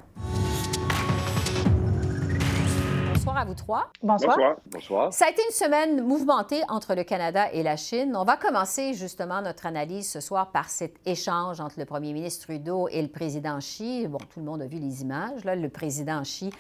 À 3.37 3.45
vous 3.45 3.55
trois. 3.55 3.91
Bonsoir. 4.03 4.57
Bonsoir. 4.67 5.13
Ça 5.13 5.27
a 5.27 5.31
été 5.31 5.43
une 5.43 5.55
semaine 5.55 6.03
mouvementée 6.03 6.63
entre 6.69 6.95
le 6.95 7.05
Canada 7.05 7.53
et 7.53 7.63
la 7.63 7.77
Chine. 7.77 8.17
On 8.17 8.25
va 8.25 8.37
commencer 8.37 8.95
justement 8.95 9.43
notre 9.43 9.67
analyse 9.67 10.11
ce 10.11 10.21
soir 10.21 10.51
par 10.51 10.71
cet 10.71 10.97
échange 11.07 11.61
entre 11.61 11.79
le 11.79 11.85
premier 11.85 12.13
ministre 12.13 12.47
Trudeau 12.47 12.89
et 12.89 13.03
le 13.03 13.09
président 13.09 13.59
Xi. 13.59 14.07
Bon, 14.09 14.19
tout 14.19 14.41
le 14.41 14.47
monde 14.47 14.63
a 14.63 14.67
vu 14.67 14.79
les 14.79 15.03
images. 15.03 15.45
Là, 15.45 15.55
le 15.55 15.69
président 15.69 16.23
Xi 16.23 16.51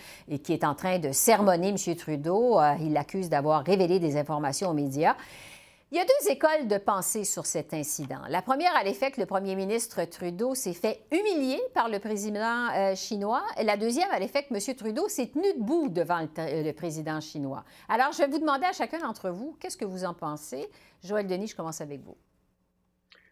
qui 0.42 0.52
est 0.52 0.64
en 0.64 0.74
train 0.74 0.98
de 0.98 1.12
sermonner 1.12 1.68
M. 1.68 1.96
Trudeau. 1.96 2.60
Euh, 2.60 2.74
il 2.80 2.92
l'accuse 2.92 3.28
d'avoir 3.28 3.64
révélé 3.64 3.98
des 3.98 4.16
informations 4.16 4.70
aux 4.70 4.74
médias. 4.74 5.16
Il 5.96 6.00
y 6.00 6.02
a 6.02 6.04
deux 6.04 6.30
écoles 6.30 6.68
de 6.68 6.76
pensée 6.76 7.24
sur 7.24 7.46
cet 7.46 7.72
incident. 7.72 8.20
La 8.28 8.42
première 8.42 8.76
a 8.76 8.84
l'effet 8.84 9.10
que 9.10 9.18
le 9.18 9.24
premier 9.24 9.54
ministre 9.54 10.04
Trudeau 10.04 10.54
s'est 10.54 10.74
fait 10.74 11.00
humilier 11.10 11.58
par 11.72 11.88
le 11.88 12.00
président 12.00 12.68
euh, 12.74 12.94
chinois. 12.94 13.42
La 13.64 13.78
deuxième 13.78 14.10
a 14.10 14.18
l'effet 14.18 14.42
que 14.42 14.52
M. 14.52 14.76
Trudeau 14.76 15.08
s'est 15.08 15.28
tenu 15.28 15.54
debout 15.54 15.88
devant 15.88 16.20
le, 16.20 16.72
président 16.72 17.18
chinois. 17.22 17.64
Alors, 17.88 18.12
je 18.12 18.18
vais 18.18 18.26
vous 18.26 18.38
demander 18.38 18.66
à 18.66 18.72
chacun 18.72 18.98
d'entre 18.98 19.30
vous, 19.30 19.56
qu'est-ce 19.58 19.78
que 19.78 19.86
vous 19.86 20.04
en 20.04 20.12
pensez? 20.12 20.66
Joël 21.02 21.26
Denis, 21.26 21.46
je 21.46 21.56
commence 21.56 21.80
avec 21.80 22.02
vous. 22.02 22.18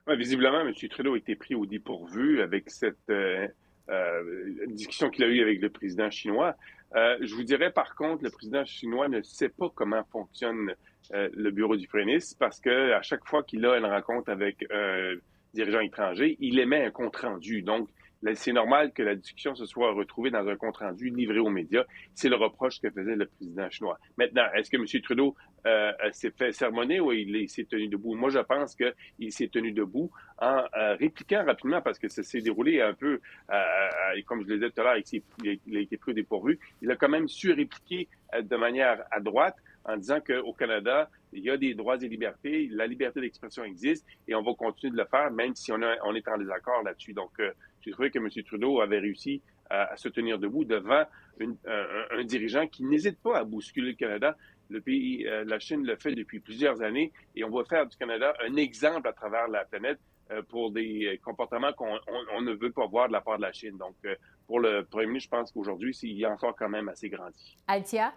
Ouais, 0.07 0.17
visiblement, 0.17 0.61
M. 0.61 0.73
Trudeau 0.89 1.13
a 1.13 1.19
été 1.19 1.37
pris 1.37 1.55
au 1.55 1.67
dépourvu 1.67 2.41
avec 2.41 2.71
cette 2.71 2.97
euh, 3.11 3.47
euh, 3.91 4.67
discussion 4.69 5.11
qu'il 5.11 5.25
a 5.25 5.29
eue 5.29 5.43
avec 5.43 5.61
le 5.61 5.69
président 5.69 6.11
chinois. 6.11 6.57
Euh, 6.97 7.17
je 7.21 7.35
vous 7.35 7.43
dirais 7.43 7.71
par 7.71 7.95
contre, 7.95 8.25
le 8.25 8.31
président 8.31 8.65
chinois 8.65 9.09
ne 9.09 9.21
sait 9.23 9.49
pas 9.49 9.69
comment 9.75 10.05
fonctionne 10.05 10.75
euh, 11.13 11.29
le 11.35 11.51
bureau 11.51 11.77
du 11.77 11.89
ministre 11.93 12.37
parce 12.39 12.61
que 12.61 12.93
à 12.93 13.03
chaque 13.03 13.27
fois 13.27 13.43
qu'il 13.43 13.65
a 13.67 13.77
une 13.77 13.85
rencontre 13.85 14.31
avec 14.31 14.65
un 14.71 15.15
dirigeant 15.53 15.81
étranger, 15.81 16.37
il 16.41 16.59
émet 16.59 16.85
un 16.85 16.91
compte 16.91 17.17
rendu. 17.17 17.63
Donc, 17.63 17.89
c'est 18.35 18.53
normal 18.53 18.93
que 18.93 19.03
la 19.03 19.15
discussion 19.15 19.55
se 19.55 19.67
soit 19.67 19.93
retrouvée 19.93 20.31
dans 20.31 20.47
un 20.49 20.57
compte-rendu 20.57 21.11
livré 21.11 21.39
aux 21.39 21.51
médias. 21.51 21.85
C'est 22.15 22.29
le 22.29 22.37
reproche 22.37 22.81
que 22.81 22.91
faisait 22.91 23.17
le 23.17 23.27
président 23.27 23.69
chinois. 23.71 23.99
Maintenant, 24.17 24.47
est-ce 24.55 24.71
que 24.71 24.77
M. 24.77 25.03
Trudeau 25.03 25.35
euh, 25.67 25.93
s'est 26.13 26.31
fait 26.31 26.53
sermonner 26.53 27.01
ou 27.01 27.13
il, 27.13 27.49
s'est 27.49 27.65
tenu 27.65 27.89
debout? 27.89 28.15
Moi, 28.15 28.31
je 28.31 28.39
pense 28.39 28.75
qu'il 28.75 29.33
s'est 29.33 29.49
tenu 29.49 29.73
debout 29.73 30.11
en 30.39 30.65
euh, 30.77 30.95
répliquant 30.97 31.45
rapidement 31.45 31.83
parce 31.83 31.99
que 31.99 32.09
ça 32.09 32.23
s'est 32.23 32.41
déroulé 32.41 32.81
un 32.81 32.95
peu, 32.95 33.21
euh, 33.51 34.23
comme 34.27 34.43
je 34.43 34.49
le 34.49 34.55
disais 34.57 34.71
tout 34.71 34.81
à 34.81 34.85
l'heure, 34.85 34.97
il, 34.97 35.77
a 35.77 35.81
été 35.81 35.97
pris 35.99 36.13
au 36.13 36.15
dépourvu. 36.15 36.59
Il 36.81 36.91
a 36.91 36.97
quand 36.97 37.11
même 37.11 37.29
su 37.29 37.53
répliquer 37.53 38.09
de 38.41 38.57
manière 38.57 39.05
à 39.11 39.21
droite 39.21 39.57
en 39.85 39.99
disant 39.99 40.21
qu'au 40.21 40.55
Canada, 40.55 41.11
il 41.35 41.43
y 41.45 41.51
a 41.51 41.59
des 41.59 41.75
droits 41.75 41.97
et 42.03 42.09
libertés, 42.09 42.69
la 42.71 42.87
liberté 42.87 43.21
d'expression 43.21 43.65
existe 43.65 44.07
et 44.27 44.35
on 44.35 44.43
va 44.43 44.55
continuer 44.55 44.93
de 44.93 44.97
le 44.97 45.05
faire 45.05 45.31
même 45.31 45.55
si 45.55 45.73
on, 45.73 45.81
on 46.05 46.15
est 46.15 46.27
en 46.27 46.39
désaccord 46.39 46.83
là-dessus. 46.83 47.13
Donc, 47.13 47.33
j'ai 47.85 47.91
trouvé 47.91 48.11
que 48.11 48.19
M. 48.19 48.29
Trudeau 48.45 48.81
avait 48.81 48.99
réussi 48.99 49.43
à, 49.69 49.97
se 49.97 50.09
tenir 50.09 50.39
debout 50.39 50.65
devant 50.65 51.05
un, 51.41 52.25
dirigeant 52.25 52.67
qui 52.67 52.85
n'hésite 52.85 53.19
pas 53.21 53.39
à 53.39 53.45
bousculer 53.45 53.91
le 53.91 53.97
Canada. 53.97 54.37
Le 54.71 54.81
pays, 54.81 55.27
euh, 55.27 55.45
la 55.45 55.59
Chine 55.59 55.85
le 55.85 55.97
fait 55.97 56.15
depuis 56.15 56.41
plusieurs 56.41 56.81
années 56.81 57.13
et 57.37 57.45
on 57.45 57.51
va 57.51 57.65
faire 57.65 57.87
du 57.87 57.97
Canada 57.97 58.33
un 58.47 58.57
exemple 58.57 59.07
à 59.07 59.13
travers 59.13 59.47
la 59.49 59.65
planète 59.67 59.99
euh, 60.31 60.41
pour 60.43 60.71
des 60.71 61.21
comportements 61.23 61.73
qu'on 61.75 62.41
ne 62.41 62.53
veut 62.53 62.73
pas 62.73 62.87
voir 62.87 63.09
de 63.09 63.13
la 63.13 63.21
part 63.21 63.37
de 63.37 63.43
la 63.43 63.53
Chine. 63.53 63.77
Donc, 63.77 63.95
euh, 64.07 64.15
pour 64.47 64.61
le 64.61 64.85
premier 64.85 65.07
ministre, 65.07 65.29
je 65.35 65.39
pense 65.39 65.53
qu'aujourd'hui, 65.53 65.95
il 66.03 66.25
a 66.25 66.31
encore 66.31 66.57
quand 66.57 66.71
même 66.71 66.89
assez 66.89 67.11
grandi. 67.11 67.57
Altia? 67.67 68.15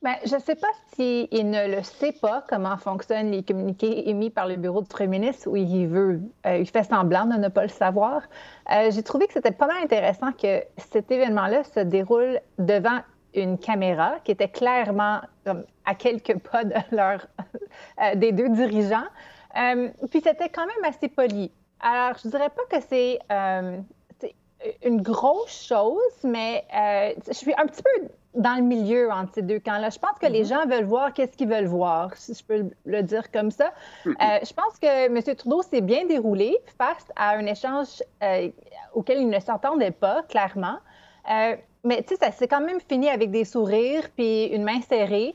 Bien, 0.00 0.14
je 0.24 0.36
ne 0.36 0.40
sais 0.40 0.54
pas 0.54 0.68
s'il 0.94 1.50
ne 1.50 1.74
le 1.74 1.82
sait 1.82 2.12
pas 2.12 2.44
comment 2.48 2.76
fonctionnent 2.76 3.32
les 3.32 3.42
communiqués 3.42 4.08
émis 4.08 4.30
par 4.30 4.46
le 4.46 4.54
bureau 4.54 4.80
du 4.80 4.86
premier 4.86 5.18
ministre 5.18 5.48
ou 5.48 5.56
il 5.56 5.88
veut, 5.88 6.20
euh, 6.46 6.58
il 6.58 6.70
fait 6.70 6.84
semblant 6.84 7.24
de 7.24 7.34
ne 7.34 7.48
pas 7.48 7.62
le 7.62 7.68
savoir. 7.68 8.22
Euh, 8.70 8.92
j'ai 8.92 9.02
trouvé 9.02 9.26
que 9.26 9.32
c'était 9.32 9.50
pas 9.50 9.66
mal 9.66 9.82
intéressant 9.82 10.30
que 10.30 10.62
cet 10.76 11.10
événement-là 11.10 11.64
se 11.64 11.80
déroule 11.80 12.38
devant 12.60 13.00
une 13.34 13.58
caméra 13.58 14.20
qui 14.22 14.30
était 14.30 14.48
clairement 14.48 15.20
à 15.84 15.94
quelques 15.96 16.38
pas 16.38 16.62
de 16.62 16.74
leur, 16.92 17.26
euh, 18.00 18.14
des 18.14 18.30
deux 18.30 18.50
dirigeants. 18.50 19.08
puis 20.10 20.20
c'était 20.22 20.48
quand 20.48 20.66
même 20.66 20.84
assez 20.84 21.08
poli. 21.08 21.50
Alors, 21.80 22.16
je 22.22 22.28
dirais 22.28 22.50
pas 22.50 22.62
que 22.70 22.84
c'est 22.88 23.18
une 24.84 25.02
grosse 25.02 25.66
chose, 25.66 26.22
mais 26.22 26.64
je 27.26 27.32
suis 27.32 27.52
un 27.54 27.66
petit 27.66 27.82
peu 27.82 28.08
dans 28.34 28.54
le 28.54 28.62
milieu 28.62 29.10
entre 29.10 29.34
ces 29.34 29.42
deux 29.42 29.58
camps-là. 29.58 29.90
Je 29.90 29.98
pense 29.98 30.18
que 30.20 30.26
les 30.26 30.42
mhm. 30.42 30.48
gens 30.48 30.66
veulent 30.66 30.84
voir 30.84 31.12
qu'est-ce 31.12 31.36
qu'ils 31.36 31.48
veulent 31.48 31.66
voir, 31.66 32.14
si 32.16 32.34
je 32.34 32.44
peux 32.44 32.70
le 32.84 33.02
dire 33.02 33.30
comme 33.30 33.50
ça. 33.50 33.72
Mhm. 34.04 34.16
Euh, 34.20 34.38
je 34.42 34.52
pense 34.52 34.78
que 34.80 35.06
M. 35.06 35.36
Trudeau 35.36 35.62
s'est 35.62 35.80
bien 35.80 36.04
déroulé 36.06 36.56
face 36.78 37.06
à 37.16 37.30
un 37.30 37.46
échange 37.46 38.02
euh, 38.22 38.50
auquel 38.94 39.18
il 39.20 39.28
ne 39.28 39.40
s'entendait 39.40 39.90
pas, 39.90 40.22
clairement. 40.28 40.78
Euh, 41.30 41.56
mais 41.84 42.02
tu 42.02 42.14
sais, 42.14 42.16
ça 42.16 42.30
s'est 42.30 42.48
quand 42.48 42.60
même 42.60 42.80
fini 42.80 43.08
avec 43.08 43.30
des 43.30 43.44
sourires 43.44 44.08
puis 44.16 44.46
une 44.46 44.64
main 44.64 44.80
serrée. 44.82 45.34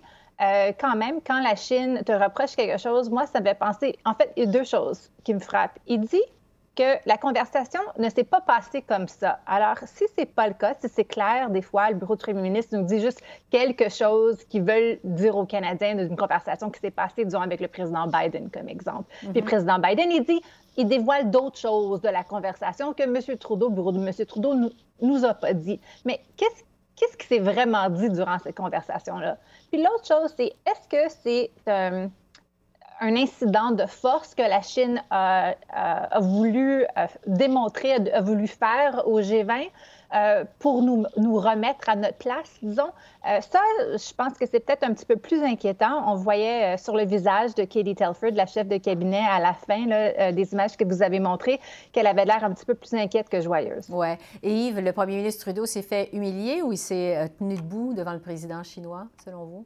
quand 0.80 0.96
même, 0.96 1.22
quand 1.26 1.42
la 1.42 1.56
Chine 1.56 2.02
te 2.06 2.12
reproche 2.12 2.56
quelque 2.56 2.78
chose, 2.78 3.10
moi, 3.10 3.26
ça 3.28 3.40
me 3.40 3.46
fait 3.46 3.58
penser. 3.58 3.98
En 4.06 4.14
fait, 4.14 4.32
il 4.36 4.44
y 4.44 4.48
a 4.48 4.52
deux 4.52 4.66
choses 4.66 5.10
qui 5.24 5.34
me 5.34 5.40
frappent. 5.40 5.80
Il 5.88 6.02
dit 6.02 6.24
que 6.76 6.98
la 7.06 7.18
conversation 7.18 7.82
ne 8.00 8.10
s'est 8.10 8.24
pas 8.24 8.42
passée 8.42 8.82
comme 8.82 9.08
ça. 9.08 9.40
Alors, 9.46 9.78
si 9.86 10.06
ce 10.08 10.14
n'est 10.22 10.26
pas 10.26 10.48
le 10.48 10.54
cas, 10.54 10.74
si 10.80 10.90
c'est 10.90 11.06
clair, 11.06 11.50
des 11.50 11.62
fois, 11.62 11.90
le 11.90 11.96
bureau 11.96 12.16
du 12.16 12.24
premier 12.24 12.42
ministre 12.42 12.76
nous 12.76 12.84
dit 12.84 13.00
juste 13.00 13.22
quelque 13.52 13.90
chose 13.90 14.44
qu'ils 14.46 14.64
veulent 14.64 15.00
dire 15.04 15.36
aux 15.36 15.46
Canadiens 15.46 15.96
d'une 15.96 16.16
conversation 16.16 16.72
qui 16.72 16.80
s'est 16.80 16.92
passée, 16.92 17.26
disons, 17.26 17.42
avec 17.42 17.60
le 17.60 17.68
président 17.68 18.08
Biden, 18.08 18.50
comme 18.50 18.70
exemple. 18.70 19.06
Puis 19.20 19.30
le 19.34 19.42
mhm. 19.42 19.48
président 19.48 19.80
Biden, 19.80 20.12
il 20.12 20.24
dit, 20.24 20.42
il 20.76 20.88
dévoile 20.88 21.30
d'autres 21.30 21.60
choses 21.60 22.02
de 22.02 22.10
la 22.10 22.24
conversation 22.24 22.94
que 22.94 23.04
M. 23.04 23.38
Trudeau, 23.38 23.70
le 23.70 23.76
bureau 23.76 23.92
de 23.92 24.00
M. 24.00 24.26
Trudeau, 24.26 24.56
nous, 24.56 24.72
nous 25.02 25.26
a 25.26 25.36
pas 25.36 25.54
dit. 25.54 25.80
Mais 26.06 26.22
qu'est-ce 26.38 26.64
qu'est-ce 26.96 27.18
qui 27.18 27.28
s'est 27.28 27.40
vraiment 27.40 27.90
dit 27.90 28.10
durant 28.10 28.38
cette 28.40 28.56
conversation-là? 28.56 29.38
Puis 29.72 29.82
l'autre 29.82 30.06
chose, 30.08 30.34
c'est 30.38 30.54
est-ce 30.66 30.88
que 30.88 31.14
c'est... 31.24 31.52
Euh, 31.68 32.08
un 33.04 33.18
incident 33.18 33.72
de 33.72 33.86
force 33.86 34.34
que 34.34 34.42
la 34.42 34.62
Chine 34.62 35.04
a, 35.10 35.56
voulu 36.22 36.84
euh, 36.84 37.08
démontrer, 37.28 37.96
a, 37.96 38.22
voulu 38.22 38.48
faire 38.48 39.04
au 39.06 39.20
G20 39.20 39.70
euh, 40.16 40.46
pour 40.60 40.82
nous, 40.82 41.06
remettre 41.18 41.90
à 41.90 41.96
notre 41.96 42.18
place, 42.18 42.50
disons. 42.62 42.92
Euh, 43.28 43.42
ça, 43.42 43.60
je 43.80 44.14
pense 44.14 44.38
que 44.38 44.46
c'est 44.46 44.62
peut-être 44.62 44.84
un 44.84 44.94
petit 44.94 45.06
peu 45.06 45.18
plus 45.18 45.44
inquiétant. 45.44 46.10
On 46.10 46.16
voyait 46.16 46.78
sur 46.78 46.96
le 46.96 47.04
visage 47.04 47.56
de 47.56 47.64
Katie 47.64 47.96
Telford, 47.96 48.32
la 48.36 48.46
chef 48.46 48.68
de 48.70 48.78
cabinet, 48.78 49.24
à 49.30 49.40
la 49.40 49.54
fin 49.54 50.32
des 50.32 50.54
images 50.54 50.78
que 50.78 50.86
vous 50.86 51.04
avez 51.04 51.20
montrées, 51.20 51.60
qu'elle 51.92 52.08
avait 52.08 52.26
l'air 52.26 52.44
un 52.44 52.54
petit 52.54 52.66
peu 52.66 52.76
plus 52.76 52.94
inquiète 52.94 53.28
que 53.28 53.42
joyeuse. 53.42 53.88
Oui. 53.90 54.08
Et 54.44 54.68
Yves, 54.68 54.80
le 54.80 54.94
premier 54.94 55.18
ministre 55.18 55.42
Trudeau 55.42 55.66
s'est 55.66 55.82
fait 55.82 56.10
humilier 56.14 56.62
ou 56.62 56.72
il 56.72 56.78
s'est 56.78 57.30
tenu 57.38 57.56
debout 57.56 57.94
devant 57.94 58.14
le 58.14 58.22
président 58.22 58.64
chinois, 58.64 59.08
selon 59.26 59.44
vous? 59.44 59.66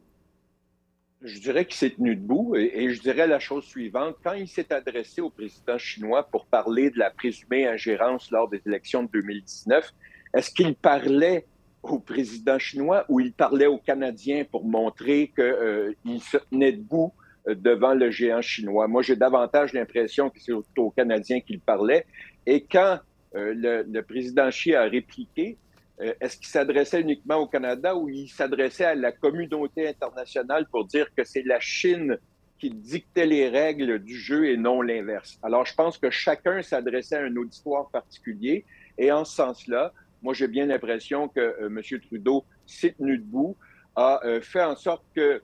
Je 1.22 1.40
dirais 1.40 1.64
qu'il 1.64 1.74
s'est 1.74 1.90
tenu 1.90 2.14
debout 2.14 2.54
et, 2.56 2.92
je 2.92 3.00
dirais 3.00 3.26
la 3.26 3.38
chose 3.38 3.64
suivante. 3.64 4.16
Quand 4.22 4.34
il 4.34 4.48
s'est 4.48 4.72
adressé 4.72 5.20
au 5.20 5.30
président 5.30 5.78
chinois 5.78 6.22
pour 6.22 6.46
parler 6.46 6.90
de 6.90 6.98
la 6.98 7.10
présumée 7.10 7.66
ingérence 7.66 8.30
lors 8.30 8.48
des 8.48 8.60
élections 8.66 9.02
de 9.02 9.08
2019, 9.12 9.92
est-ce 10.34 10.50
qu'il 10.50 10.74
parlait 10.74 11.46
au 11.82 11.98
président 11.98 12.58
chinois 12.58 13.04
ou 13.08 13.20
il 13.20 13.32
parlait 13.32 13.66
aux 13.66 13.78
Canadiens 13.78 14.44
pour 14.44 14.64
montrer 14.64 15.32
qu'il 15.34 15.44
euh, 15.44 15.92
se 16.20 16.36
tenait 16.50 16.72
debout 16.72 17.12
euh, 17.48 17.54
devant 17.54 17.94
le 17.94 18.10
géant 18.10 18.42
chinois? 18.42 18.86
Moi, 18.86 19.02
j'ai 19.02 19.16
davantage 19.16 19.72
l'impression 19.72 20.30
que 20.30 20.38
c'est 20.40 20.52
aux 20.52 20.90
Canadiens 20.90 21.40
qu'il 21.40 21.60
parlait. 21.60 22.06
Et 22.46 22.64
quand 22.64 23.00
euh, 23.34 23.54
le, 23.54 23.82
le, 23.82 24.02
président 24.02 24.48
Xi 24.50 24.74
a 24.74 24.84
répliqué, 24.84 25.58
euh, 26.00 26.14
est-ce 26.20 26.36
qu'il 26.36 26.46
s'adressait 26.46 27.00
uniquement 27.00 27.36
au 27.36 27.46
Canada 27.46 27.96
ou 27.96 28.08
il 28.08 28.28
s'adressait 28.28 28.84
à 28.84 28.94
la 28.94 29.12
communauté 29.12 29.88
internationale 29.88 30.66
pour 30.70 30.84
dire 30.84 31.12
que 31.14 31.24
c'est 31.24 31.42
la 31.42 31.60
Chine 31.60 32.18
qui 32.58 32.70
dictait 32.70 33.26
les 33.26 33.48
règles 33.48 33.98
du 34.00 34.16
jeu 34.16 34.46
et 34.46 34.56
non 34.56 34.80
l'inverse? 34.80 35.38
Alors, 35.42 35.66
je 35.66 35.74
pense 35.74 35.98
que 35.98 36.10
chacun 36.10 36.62
s'adressait 36.62 37.16
à 37.16 37.22
un 37.22 37.36
auditoire 37.36 37.90
particulier 37.90 38.64
et 38.96 39.10
en 39.10 39.24
ce 39.24 39.34
sens-là, 39.34 39.92
moi, 40.22 40.34
j'ai 40.34 40.48
bien 40.48 40.66
l'impression 40.66 41.28
que 41.28 41.40
euh, 41.40 41.66
M. 41.66 41.80
Trudeau 42.00 42.44
s'est 42.66 42.94
tenu 42.98 43.18
debout, 43.18 43.56
a 43.94 44.20
euh, 44.24 44.40
fait 44.40 44.62
en 44.62 44.76
sorte 44.76 45.04
que 45.14 45.42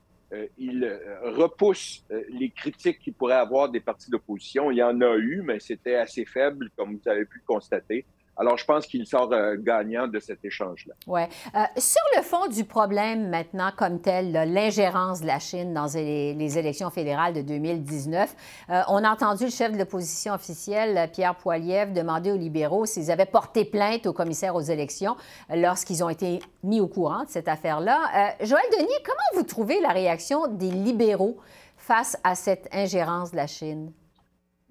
il 0.58 1.00
repousse 1.22 2.04
les 2.28 2.50
critiques 2.50 2.98
qu'il 2.98 3.12
pourrait 3.12 3.36
avoir 3.36 3.68
des 3.68 3.78
partis 3.78 4.10
d'opposition. 4.10 4.72
Il 4.72 4.78
y 4.78 4.82
en 4.82 5.00
a 5.00 5.14
eu, 5.14 5.42
mais 5.44 5.60
c'était 5.60 5.94
assez 5.94 6.24
faible, 6.24 6.70
comme 6.76 6.96
vous 6.96 7.08
avez 7.08 7.24
pu 7.24 7.38
le 7.38 7.44
constater. 7.46 8.04
Alors, 8.36 8.58
je 8.58 8.64
pense 8.64 8.86
qu'il 8.86 9.06
sort 9.06 9.32
euh, 9.32 9.56
gagnant 9.58 10.08
de 10.08 10.18
cet 10.18 10.44
échange-là. 10.44 10.94
Oui. 11.06 11.20
Euh, 11.54 11.60
sur 11.76 12.02
le 12.16 12.22
fond 12.22 12.46
du 12.48 12.64
problème 12.64 13.28
maintenant 13.28 13.70
comme 13.76 14.00
tel, 14.00 14.32
l'ingérence 14.32 15.20
de 15.20 15.26
la 15.26 15.38
Chine 15.38 15.72
dans 15.72 15.86
les, 15.94 16.58
élections 16.58 16.90
fédérales 16.90 17.34
de 17.34 17.42
2019, 17.42 18.34
euh, 18.70 18.82
on 18.88 19.04
a 19.04 19.10
entendu 19.10 19.44
le 19.44 19.50
chef 19.50 19.72
de 19.72 19.78
l'opposition 19.78 20.34
officielle, 20.34 21.10
Pierre 21.12 21.36
Poilievre, 21.36 21.92
demander 21.92 22.32
aux 22.32 22.36
libéraux 22.36 22.86
s'ils 22.86 23.10
avaient 23.10 23.26
porté 23.26 23.64
plainte 23.64 24.06
au 24.06 24.12
commissaire 24.12 24.54
aux 24.54 24.60
élections 24.60 25.16
lorsqu'ils 25.50 26.02
ont 26.02 26.08
été 26.08 26.40
mis 26.62 26.80
au 26.80 26.88
courant 26.88 27.24
de 27.24 27.28
cette 27.28 27.48
affaire-là. 27.48 28.34
Joël 28.40 28.64
Denis, 28.72 28.88
comment 29.04 29.40
vous 29.40 29.46
trouvez 29.46 29.80
la 29.80 29.90
réaction 29.90 30.46
des 30.48 30.70
libéraux 30.70 31.36
face 31.76 32.16
à 32.24 32.34
cette 32.34 32.68
ingérence 32.72 33.30
de 33.30 33.36
la 33.36 33.46
Chine? 33.46 33.92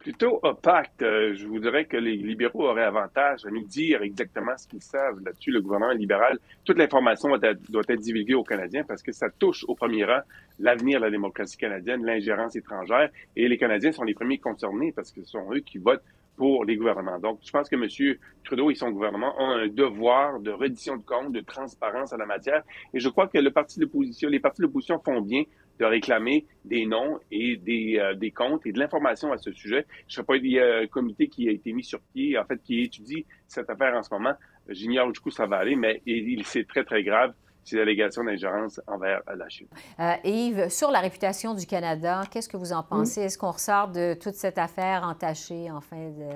Plutôt 0.04 0.40
opaque. 0.44 1.02
Euh, 1.02 1.34
je 1.34 1.48
vous 1.48 1.60
dirais 1.60 1.86
que 1.86 1.96
les 1.96 2.18
libéraux 2.18 2.68
auraient 2.70 2.84
avantage 2.84 3.46
à 3.46 3.50
nous 3.50 3.64
dire 3.64 4.02
exactement 4.02 4.52
ce 4.58 4.68
qu'ils 4.68 4.82
savent 4.84 5.20
là-dessus. 5.24 5.50
Le 5.50 5.62
gouvernement 5.62 5.94
libéral, 5.94 6.38
toute 6.66 6.78
l'information 6.78 7.30
doit 7.30 7.84
être, 7.88 8.02
divulguée 8.02 8.34
aux 8.34 8.44
Canadiens 8.44 8.84
parce 8.84 9.02
que 9.02 9.14
ça 9.14 9.30
touche 9.30 9.64
au 9.68 9.76
premier 9.76 10.04
rang 10.04 10.20
l'avenir 10.60 11.00
de 11.00 11.06
la 11.06 11.12
démocratie 11.12 11.58
canadienne, 11.58 12.06
l'ingérence 12.06 12.56
étrangère. 12.56 13.10
Et 13.38 13.48
les 13.48 13.58
Canadiens 13.58 13.94
sont 13.94 14.04
les 14.04 14.14
premiers 14.14 14.40
concernés 14.40 14.92
parce 14.92 15.12
que 15.12 15.24
ce 15.24 15.32
sont 15.32 15.54
eux 15.54 15.62
qui 15.62 15.78
votent 15.78 16.04
pour 16.36 16.66
les 16.66 16.76
gouvernements. 16.76 17.20
Donc, 17.20 17.40
je 17.44 17.52
pense 17.52 17.70
que 17.70 17.76
M. 17.76 18.18
Trudeau 18.44 18.72
et 18.72 18.76
son 18.76 18.90
gouvernement 18.90 19.34
ont 19.40 19.52
un 19.52 19.68
devoir 19.68 20.40
de 20.40 20.52
reddition 20.52 20.98
de 20.98 21.04
comptes, 21.04 21.32
de 21.32 21.42
transparence 21.42 22.12
en 22.12 22.18
la 22.18 22.26
matière. 22.26 22.64
Et 22.94 23.00
je 23.00 23.08
crois 23.08 23.28
que 23.28 23.38
le 23.38 23.52
parti 23.52 23.80
les 23.80 24.40
partis 24.40 24.62
de 24.62 24.68
l'opposition 24.68 25.00
font 25.00 25.22
bien 25.22 25.44
de 25.80 25.86
réclamer 25.86 26.46
des 26.66 26.86
noms 26.86 27.20
et 27.32 27.58
des, 27.58 27.98
euh, 28.00 28.14
des 28.14 28.32
comptes 28.32 28.66
et 28.66 28.72
de 28.72 28.80
l'information 28.80 29.32
à 29.32 29.38
ce 29.38 29.52
sujet. 29.52 29.86
Je 30.08 30.16
sais 30.16 30.24
pas, 30.24 30.36
il 30.36 30.48
y 30.48 30.60
a 30.60 30.78
un 30.80 30.88
comité 30.88 31.28
qui 31.28 31.48
a 31.50 31.52
été 31.52 31.74
mis 31.74 31.84
sur 31.84 32.00
pied, 32.14 32.38
en 32.38 32.46
fait, 32.46 32.62
qui 32.64 32.82
étudie 32.82 33.26
cette 33.48 33.70
affaire 33.70 33.96
en 33.96 34.04
ce 34.04 34.14
moment. 34.14 34.34
J'ignore 34.70 35.10
jusqu'où 35.10 35.32
ça 35.32 35.46
va 35.46 35.58
aller, 35.58 35.76
mais 35.76 36.02
il, 36.06 36.44
c'est 36.46 36.68
très, 36.68 36.84
très 36.84 37.04
grave 37.04 37.34
ces 37.64 37.80
allégations 37.80 38.24
d'ingérence 38.24 38.82
envers 38.88 39.22
la 39.38 39.48
Chine. 39.50 39.68
Euh, 40.00 40.14
Yves, 40.24 40.70
sur 40.70 40.92
la 40.92 41.00
réputation 41.00 41.54
du 41.54 41.66
Canada, 41.66 42.24
qu'est-ce 42.30 42.50
que 42.50 42.58
vous 42.58 42.74
en 42.74 42.84
pensez? 42.84 43.22
Est-ce 43.22 43.38
qu'on 43.38 43.52
ressort 43.52 43.90
de 43.90 44.16
toute 44.16 44.34
cette 44.34 44.58
affaire 44.58 45.04
entachée 45.04 45.72
en 45.72 45.82
fin 45.82 46.10
de, 46.10 46.30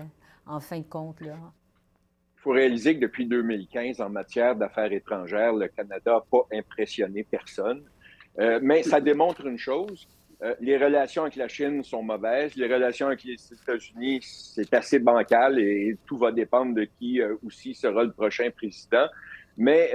en 0.45 0.59
fin 0.59 0.79
de 0.79 0.85
compte? 0.85 1.19
Là? 1.21 1.35
Il 2.37 2.41
faut 2.41 2.51
réaliser 2.51 2.95
que 2.95 3.01
depuis 3.01 3.25
2015, 3.25 3.99
en 3.99 4.09
matière 4.09 4.55
d'affaires 4.55 4.91
étrangères, 4.91 5.53
le 5.53 5.67
Canada 5.67 6.13
n'a 6.13 6.21
pas 6.21 6.47
impressionné 6.53 7.23
personne. 7.23 7.83
Euh, 8.39 8.59
mais 8.61 8.83
ça 8.83 9.01
démontre 9.01 9.45
une 9.45 9.57
chose, 9.57 10.07
euh, 10.43 10.53
les 10.59 10.77
relations 10.77 11.23
avec 11.23 11.35
la 11.35 11.47
Chine 11.47 11.83
sont 11.83 12.03
mauvaises, 12.03 12.55
les 12.55 12.71
relations 12.71 13.07
avec 13.07 13.23
les 13.23 13.33
États-Unis, 13.33 14.19
c'est 14.21 14.71
assez 14.73 14.99
bancal 14.99 15.59
et, 15.59 15.97
tout 16.05 16.17
va 16.17 16.31
dépendre 16.31 16.75
de 16.75 16.83
qui 16.83 17.19
euh, 17.21 17.35
aussi 17.45 17.73
sera 17.73 18.03
le 18.03 18.11
prochain 18.11 18.49
président. 18.51 19.07
Mais 19.59 19.91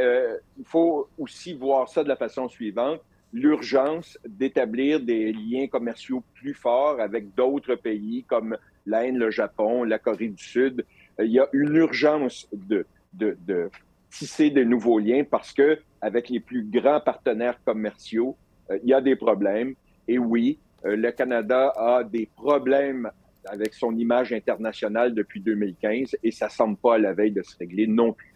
il 0.58 0.64
faut 0.64 1.08
aussi 1.16 1.54
voir 1.54 1.88
ça 1.88 2.02
de 2.02 2.08
la 2.08 2.16
façon 2.16 2.48
suivante 2.48 3.00
l'urgence 3.32 4.18
d'établir 4.26 4.98
des 4.98 5.32
liens 5.32 5.68
commerciaux 5.68 6.24
plus 6.34 6.52
forts 6.52 7.00
avec 7.00 7.32
d'autres 7.36 7.76
pays 7.76 8.24
comme 8.24 8.56
l'Inde, 8.86 9.16
le 9.16 9.30
Japon, 9.30 9.84
la 9.84 10.00
Corée 10.00 10.30
du 10.30 10.42
Sud. 10.42 10.84
Il 11.20 11.30
y 11.30 11.38
a 11.38 11.48
une 11.52 11.76
urgence 11.76 12.48
de, 12.52 12.84
de, 13.12 13.36
de 13.46 13.70
tisser 14.12 14.50
de 14.50 14.62
nouveaux 14.62 14.98
liens 14.98 15.24
parce 15.28 15.52
que 15.52 15.80
avec 16.00 16.28
les 16.28 16.40
plus 16.40 16.62
grands 16.64 17.00
partenaires 17.00 17.58
commerciaux, 17.64 18.36
euh, 18.70 18.78
il 18.82 18.90
y 18.90 18.94
a 18.94 19.00
des 19.00 19.16
problèmes. 19.16 19.74
Et 20.06 20.18
oui, 20.18 20.58
euh, 20.84 20.96
le 20.96 21.10
Canada 21.10 21.72
a 21.76 22.04
des 22.04 22.26
problèmes 22.26 23.10
avec 23.46 23.74
son 23.74 23.96
image 23.96 24.32
internationale 24.32 25.14
depuis 25.14 25.40
2015 25.40 26.16
et 26.22 26.30
ça 26.30 26.48
semble 26.48 26.76
pas 26.76 26.94
à 26.94 26.98
la 26.98 27.12
veille 27.12 27.32
de 27.32 27.42
se 27.42 27.56
régler 27.56 27.86
non 27.86 28.12
plus. 28.12 28.34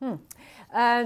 Hmm. 0.00 0.16
Euh, 0.76 1.04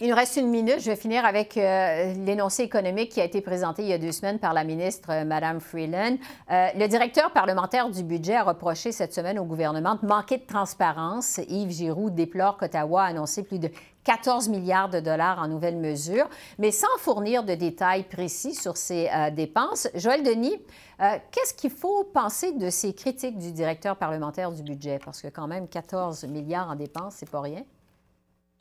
il 0.00 0.08
nous 0.08 0.16
reste 0.16 0.36
une 0.36 0.48
minute. 0.48 0.80
Je 0.80 0.90
vais 0.90 0.96
finir 0.96 1.24
avec 1.24 1.56
euh, 1.56 2.12
l'énoncé 2.26 2.64
économique 2.64 3.12
qui 3.12 3.20
a 3.20 3.24
été 3.24 3.40
présenté 3.40 3.82
il 3.82 3.88
y 3.88 3.92
a 3.92 3.98
deux 3.98 4.10
semaines 4.10 4.40
par 4.40 4.52
la 4.52 4.64
ministre 4.64 5.10
euh, 5.12 5.24
Mme 5.24 5.60
Freeland. 5.60 6.16
Euh, 6.50 6.68
le 6.74 6.88
directeur 6.88 7.30
parlementaire 7.30 7.88
du 7.88 8.02
budget 8.02 8.34
a 8.34 8.42
reproché 8.42 8.90
cette 8.90 9.14
semaine 9.14 9.38
au 9.38 9.44
gouvernement 9.44 9.96
de 10.02 10.04
manquer 10.04 10.38
de 10.38 10.46
transparence. 10.46 11.38
Yves 11.48 11.70
Giroux 11.70 12.10
déplore 12.10 12.56
qu'Ottawa 12.56 13.04
a 13.04 13.06
annoncé 13.06 13.44
plus 13.44 13.60
de 13.60 13.70
14 14.02 14.48
milliards 14.48 14.88
de 14.88 14.98
dollars 14.98 15.38
en 15.38 15.46
nouvelles 15.46 15.78
mesures, 15.78 16.28
mais 16.58 16.72
sans 16.72 16.88
fournir 16.98 17.44
de 17.44 17.54
détails 17.54 18.02
précis 18.02 18.54
sur 18.54 18.76
ces 18.76 19.08
dépenses. 19.32 19.88
Joël 19.94 20.22
Denis, 20.22 20.60
qu'est-ce 20.98 21.54
qu'il 21.54 21.70
faut 21.70 22.04
penser 22.04 22.52
de 22.52 22.68
ces 22.68 22.92
critiques 22.92 23.38
du 23.38 23.50
directeur 23.52 23.96
parlementaire 23.96 24.52
du 24.52 24.62
budget? 24.62 24.98
Parce 25.02 25.22
que 25.22 25.28
quand 25.28 25.46
même, 25.46 25.68
14 25.68 26.24
milliards 26.24 26.68
en 26.68 26.74
dépenses, 26.74 27.14
c'est 27.16 27.30
pas 27.30 27.40
rien. 27.40 27.62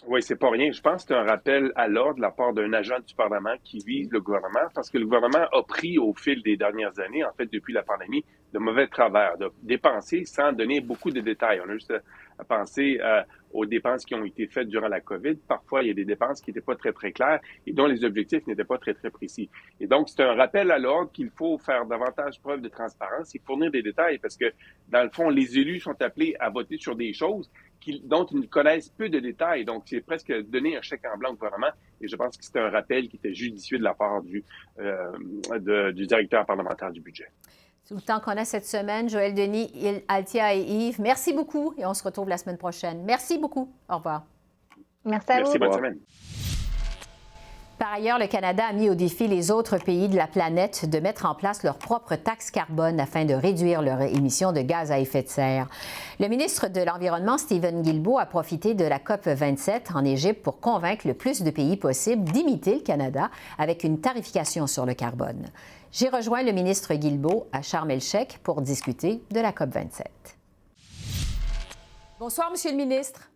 Oui, 0.05 0.21
c'est 0.21 0.35
pas 0.35 0.49
rien. 0.49 0.69
Je 0.71 0.81
pense 0.81 1.03
que 1.03 1.13
c'est 1.13 1.19
un 1.19 1.23
rappel 1.23 1.71
à 1.75 1.87
l'ordre 1.87 2.15
de 2.15 2.21
la 2.21 2.31
part 2.31 2.53
d'un 2.53 2.73
agent 2.73 2.99
du 3.07 3.15
Parlement 3.15 3.55
qui 3.63 3.79
vise 3.85 4.11
le 4.11 4.19
gouvernement 4.19 4.67
parce 4.75 4.89
que 4.89 4.97
le 4.97 5.05
gouvernement 5.05 5.47
a 5.51 5.63
pris 5.63 5.97
au 5.97 6.13
fil 6.13 6.43
des 6.43 6.57
dernières 6.57 6.99
années, 6.99 7.23
en 7.23 7.31
fait, 7.31 7.49
depuis 7.51 7.73
la 7.73 7.83
pandémie, 7.83 8.25
de 8.51 8.59
mauvais 8.59 8.87
travers, 8.87 9.37
de 9.37 9.49
dépenser 9.61 10.25
sans 10.25 10.51
donner 10.51 10.81
beaucoup 10.81 11.09
de 11.09 11.21
détails. 11.21 11.61
On 11.65 11.69
a 11.69 11.73
juste 11.73 11.93
à 12.37 12.43
penser 12.43 12.99
euh, 13.01 13.21
aux 13.53 13.65
dépenses 13.65 14.03
qui 14.03 14.13
ont 14.13 14.25
été 14.25 14.45
faites 14.47 14.67
durant 14.67 14.89
la 14.89 14.99
COVID. 14.99 15.35
Parfois, 15.47 15.83
il 15.83 15.87
y 15.87 15.91
a 15.91 15.93
des 15.93 16.05
dépenses 16.05 16.41
qui 16.41 16.49
n'étaient 16.49 16.61
pas 16.61 16.75
très, 16.75 16.91
très 16.91 17.13
claires 17.13 17.39
et 17.65 17.71
dont 17.71 17.85
les 17.85 18.03
objectifs 18.03 18.45
n'étaient 18.45 18.65
pas 18.65 18.77
très, 18.77 18.93
très 18.93 19.09
précis. 19.09 19.49
Et 19.79 19.87
donc, 19.87 20.09
c'est 20.09 20.21
un 20.21 20.33
rappel 20.33 20.69
à 20.71 20.79
l'ordre 20.79 21.11
qu'il 21.11 21.29
faut 21.29 21.57
faire 21.57 21.85
davantage 21.85 22.41
preuve 22.41 22.61
de 22.61 22.67
transparence 22.69 23.33
et 23.35 23.39
fournir 23.39 23.71
des 23.71 23.81
détails 23.81 24.17
parce 24.17 24.35
que, 24.35 24.51
dans 24.89 25.03
le 25.03 25.09
fond, 25.09 25.29
les 25.29 25.57
élus 25.57 25.79
sont 25.79 25.99
appelés 26.01 26.35
à 26.39 26.49
voter 26.49 26.77
sur 26.77 26.95
des 26.95 27.13
choses 27.13 27.49
dont 28.03 28.25
ils 28.25 28.47
connaissent 28.49 28.89
peu 28.89 29.09
de 29.09 29.19
détails. 29.19 29.65
Donc, 29.65 29.83
c'est 29.85 30.01
presque 30.01 30.31
donner 30.47 30.77
un 30.77 30.81
chèque 30.81 31.03
en 31.11 31.17
blanc 31.17 31.31
au 31.31 31.35
gouvernement. 31.35 31.71
Et 32.01 32.07
je 32.07 32.15
pense 32.15 32.37
que 32.37 32.43
c'est 32.43 32.59
un 32.59 32.69
rappel 32.69 33.07
qui 33.07 33.17
était 33.17 33.33
judicieux 33.33 33.77
de 33.77 33.83
la 33.83 33.93
part 33.93 34.21
du, 34.21 34.43
euh, 34.79 35.91
du 35.91 36.07
directeur 36.07 36.45
parlementaire 36.45 36.91
du 36.91 37.01
budget. 37.01 37.27
Tout 37.87 37.95
le 37.95 38.01
temps 38.01 38.19
qu'on 38.21 38.37
a 38.37 38.45
cette 38.45 38.65
semaine, 38.65 39.09
Joël 39.09 39.33
Denis, 39.33 39.71
Altia 40.07 40.55
et 40.55 40.61
Yves, 40.61 41.01
merci 41.01 41.33
beaucoup 41.33 41.73
et 41.77 41.85
on 41.85 41.93
se 41.93 42.03
retrouve 42.03 42.29
la 42.29 42.37
semaine 42.37 42.57
prochaine. 42.57 43.03
Merci 43.03 43.37
beaucoup. 43.37 43.73
Au 43.89 43.97
revoir. 43.97 44.25
Merci 45.03 45.31
à 45.31 45.35
vous. 45.35 45.43
Merci, 45.43 45.59
bonne 45.59 45.73
semaine. 45.73 45.99
Par 47.83 47.91
ailleurs, 47.91 48.17
le 48.17 48.27
Canada 48.27 48.63
a 48.65 48.71
mis 48.71 48.89
au 48.89 48.95
défi 48.95 49.27
les 49.27 49.51
autres 49.51 49.77
pays 49.77 50.07
de 50.07 50.15
la 50.15 50.25
planète 50.25 50.89
de 50.89 50.99
mettre 50.99 51.25
en 51.25 51.35
place 51.35 51.63
leur 51.63 51.77
propre 51.77 52.15
taxe 52.15 52.49
carbone 52.49 52.97
afin 52.97 53.25
de 53.25 53.33
réduire 53.33 53.81
leurs 53.81 54.03
émissions 54.03 54.53
de 54.53 54.61
gaz 54.61 54.89
à 54.89 54.99
effet 54.99 55.21
de 55.21 55.27
serre. 55.27 55.67
Le 56.17 56.29
ministre 56.29 56.69
de 56.69 56.79
l'Environnement, 56.79 57.37
Stephen 57.37 57.81
Guilbeault, 57.81 58.19
a 58.19 58.25
profité 58.25 58.73
de 58.73 58.85
la 58.85 58.99
COP 58.99 59.27
27 59.27 59.89
en 59.95 60.05
Égypte 60.05 60.41
pour 60.41 60.61
convaincre 60.61 61.05
le 61.05 61.13
plus 61.13 61.41
de 61.41 61.51
pays 61.51 61.75
possible 61.75 62.23
d'imiter 62.23 62.75
le 62.75 62.81
Canada 62.83 63.29
avec 63.57 63.83
une 63.83 63.99
tarification 63.99 64.65
sur 64.65 64.85
le 64.85 64.93
carbone. 64.93 65.49
J'ai 65.91 66.07
rejoint 66.07 66.41
le 66.41 66.53
ministre 66.53 66.93
Guilbeault 66.93 67.47
à 67.51 67.61
Sharm 67.61 67.91
el-Sheikh 67.91 68.39
pour 68.43 68.61
discuter 68.61 69.21
de 69.29 69.41
la 69.41 69.51
COP 69.51 69.71
27. 69.71 70.07
Bonsoir, 72.17 72.49
Monsieur 72.49 72.71
le 72.71 72.77
ministre. 72.77 73.29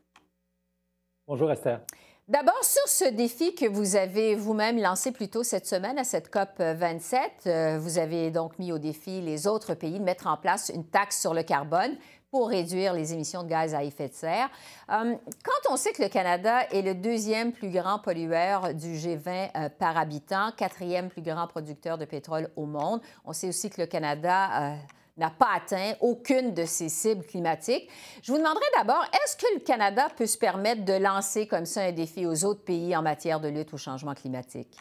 Bonjour, 1.28 1.52
Esther. 1.52 1.82
D'abord, 2.28 2.62
sur 2.62 2.86
ce 2.90 3.06
défi 3.06 3.56
que 3.56 3.66
vous 3.66 3.96
avez 3.96 4.36
vous-même 4.36 4.78
lancé 4.82 5.14
plus 5.14 5.30
tôt 5.30 5.44
cette 5.44 5.66
semaine 5.66 5.98
à 5.98 6.04
cette 6.04 6.30
COP 6.30 6.60
27, 6.60 7.32
euh, 7.46 7.80
vous 7.80 8.00
avez 8.00 8.32
donc 8.32 8.60
mis 8.60 8.74
au 8.74 8.78
défi 8.78 9.22
les 9.22 9.48
autres 9.48 9.76
pays 9.76 9.98
de 9.98 10.04
mettre 10.04 10.28
en 10.28 10.36
place 10.36 10.70
une 10.76 10.84
taxe 10.84 11.22
sur 11.22 11.34
le 11.34 11.44
carbone 11.44 11.96
pour 12.30 12.50
réduire 12.50 12.92
les 12.92 13.14
émissions 13.14 13.44
de 13.44 13.48
gaz 13.48 13.74
à 13.74 13.82
effet 13.82 14.10
de 14.10 14.14
serre. 14.14 14.50
Euh, 14.92 15.16
quand 15.42 15.72
on 15.72 15.78
sait 15.78 15.94
que 15.94 16.04
le 16.04 16.10
Canada 16.10 16.64
est 16.70 16.82
le 16.82 16.96
deuxième 16.96 17.54
plus 17.54 17.70
grand 17.70 18.00
pollueur 18.00 18.74
du 18.74 18.96
G20 18.96 19.52
euh, 19.56 19.70
par 19.70 19.98
habitant, 19.98 20.52
quatrième 20.52 21.08
plus 21.08 21.22
grand 21.22 21.48
producteur 21.48 21.98
de 21.98 22.04
pétrole 22.04 22.50
au 22.58 22.66
monde, 22.66 23.00
on 23.24 23.32
sait 23.32 23.48
aussi 23.48 23.70
que 23.70 23.80
le 23.80 23.88
Canada 23.88 24.76
n'a 25.18 25.30
pas 25.30 25.50
atteint 25.56 25.94
aucune 26.02 26.54
de 26.54 26.66
ses 26.66 26.90
cibles 26.90 27.26
climatiques. 27.26 27.90
Je 28.22 28.32
vous 28.32 28.38
demanderai 28.38 28.66
d'abord, 28.78 29.04
est-ce 29.14 29.36
que 29.36 29.54
le 29.56 29.60
Canada 29.60 30.08
peut 30.16 30.26
se 30.26 30.38
permettre 30.38 30.86
de 30.86 30.94
lancer 30.94 31.48
comme 31.48 31.66
ça 31.66 31.82
un 31.82 31.92
défi 31.92 32.26
aux 32.26 32.46
autres 32.46 32.64
pays 32.64 32.96
en 32.96 33.02
matière 33.02 33.40
de 33.40 33.50
lutte 33.50 33.74
au 33.74 33.78
changement 33.78 34.14
climatique? 34.14 34.78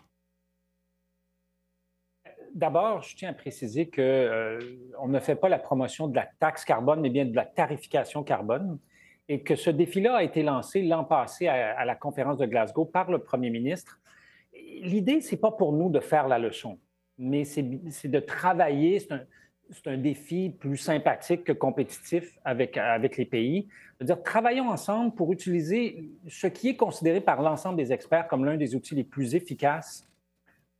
D'abord, 2.55 3.03
je 3.03 3.14
tiens 3.14 3.31
à 3.31 3.35
préciser 3.35 3.90
qu'on 3.90 4.01
euh, 4.01 4.59
ne 5.07 5.20
fait 5.20 5.37
pas 5.37 5.51
la 5.51 5.59
promotion 5.59 6.09
de 6.09 6.16
la 6.16 6.27
taxe 6.38 6.64
carbone, 6.64 7.01
mais 7.01 7.11
bien 7.11 7.27
de 7.27 7.37
la 7.37 7.44
tarification 7.44 8.25
carbone, 8.25 8.79
et 9.29 9.42
que 9.42 9.57
ce 9.57 9.68
défi-là 9.68 10.16
a 10.16 10.22
été 10.22 10.42
lancé 10.42 10.81
l'an 10.83 11.05
passé 11.05 11.49
à, 11.49 11.85
la 11.85 11.94
conférence 11.94 12.38
de 12.38 12.46
Glasgow 12.46 12.87
par 12.87 13.11
le 13.11 13.18
premier 13.18 13.51
ministre. 13.51 14.01
L'idée, 14.55 15.20
ce 15.20 15.33
n'est 15.33 15.40
pas 15.40 15.51
pour 15.51 15.72
nous 15.72 15.90
de 15.90 16.01
faire 16.01 16.29
la 16.29 16.38
leçon, 16.38 16.79
mais 17.18 17.44
c'est 17.44 17.62
de 17.62 18.20
travailler. 18.20 19.07
C'est 19.70 19.88
un 19.88 19.96
défi 19.96 20.50
plus 20.50 20.76
sympathique 20.76 21.44
que 21.44 21.52
compétitif 21.52 22.38
avec, 22.44 22.76
avec 22.76 23.16
les 23.16 23.24
pays. 23.24 23.68
C'est-à-dire, 23.96 24.22
travaillons 24.22 24.68
ensemble 24.68 25.14
pour 25.14 25.33
utiliser 25.33 26.11
ce 26.29 26.46
qui 26.46 26.68
est 26.68 26.76
considéré 26.76 27.20
par 27.20 27.42
l'ensemble 27.42 27.76
des 27.76 27.92
experts 27.92 28.29
comme 28.29 28.44
l'un 28.44 28.57
des 28.57 28.74
outils 28.74 28.94
les 28.94 29.05
plus 29.05 29.35
efficaces 29.35 30.09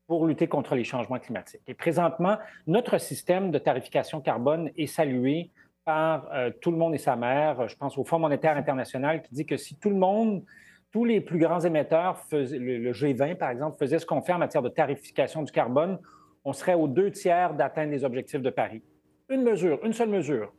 pour 0.07 0.27
lutter 0.27 0.47
contre 0.47 0.77
les 0.77 0.85
changements 0.85 1.19
climatiques. 1.19 1.63
Et 1.67 1.75
présentement, 1.75 2.37
notre 2.67 2.99
système 2.99 3.51
de 3.51 3.59
tarification 3.59 4.21
carbone 4.21 4.71
est 4.77 4.87
salué 4.87 5.51
par 5.85 6.29
euh, 6.33 6.51
tout 6.61 6.71
le 6.71 6.77
monde 6.77 6.95
et 6.95 6.99
sa 6.99 7.17
mère. 7.17 7.69
Je 7.69 7.77
pense 7.77 7.99
au 7.99 8.05
Fonds 8.05 8.19
monétaire 8.19 8.57
international 8.57 9.23
qui 9.23 9.35
dit 9.35 9.47
que 9.47 9.57
si 9.57 9.77
tout 9.77 9.91
le 9.91 9.97
monde, 9.97 10.45
tous 10.93 11.05
les 11.05 11.21
plus 11.21 11.39
grands 11.39 11.61
émetteurs, 11.61 12.19
faisaient, 12.19 12.59
le 12.59 12.93
G20 12.93 13.35
par 13.37 13.51
exemple, 13.51 13.79
faisaient 13.79 13.99
ce 13.99 14.07
qu'on 14.07 14.23
fait 14.23 14.33
en 14.33 14.39
matière 14.39 14.63
de 14.63 14.69
tarification 14.69 15.43
du 15.43 15.51
carbone, 15.51 15.99
on 16.47 16.53
serait 16.53 16.75
aux 16.75 16.87
deux 16.87 17.11
tiers 17.11 17.55
d'atteindre 17.55 17.91
les 17.91 18.05
objectifs 18.05 18.41
de 18.41 18.51
Paris. 18.51 18.81
Une 19.29 19.43
mesure, 19.43 19.81
une 19.85 19.93
seule 19.93 20.09
mesure. 20.09 20.53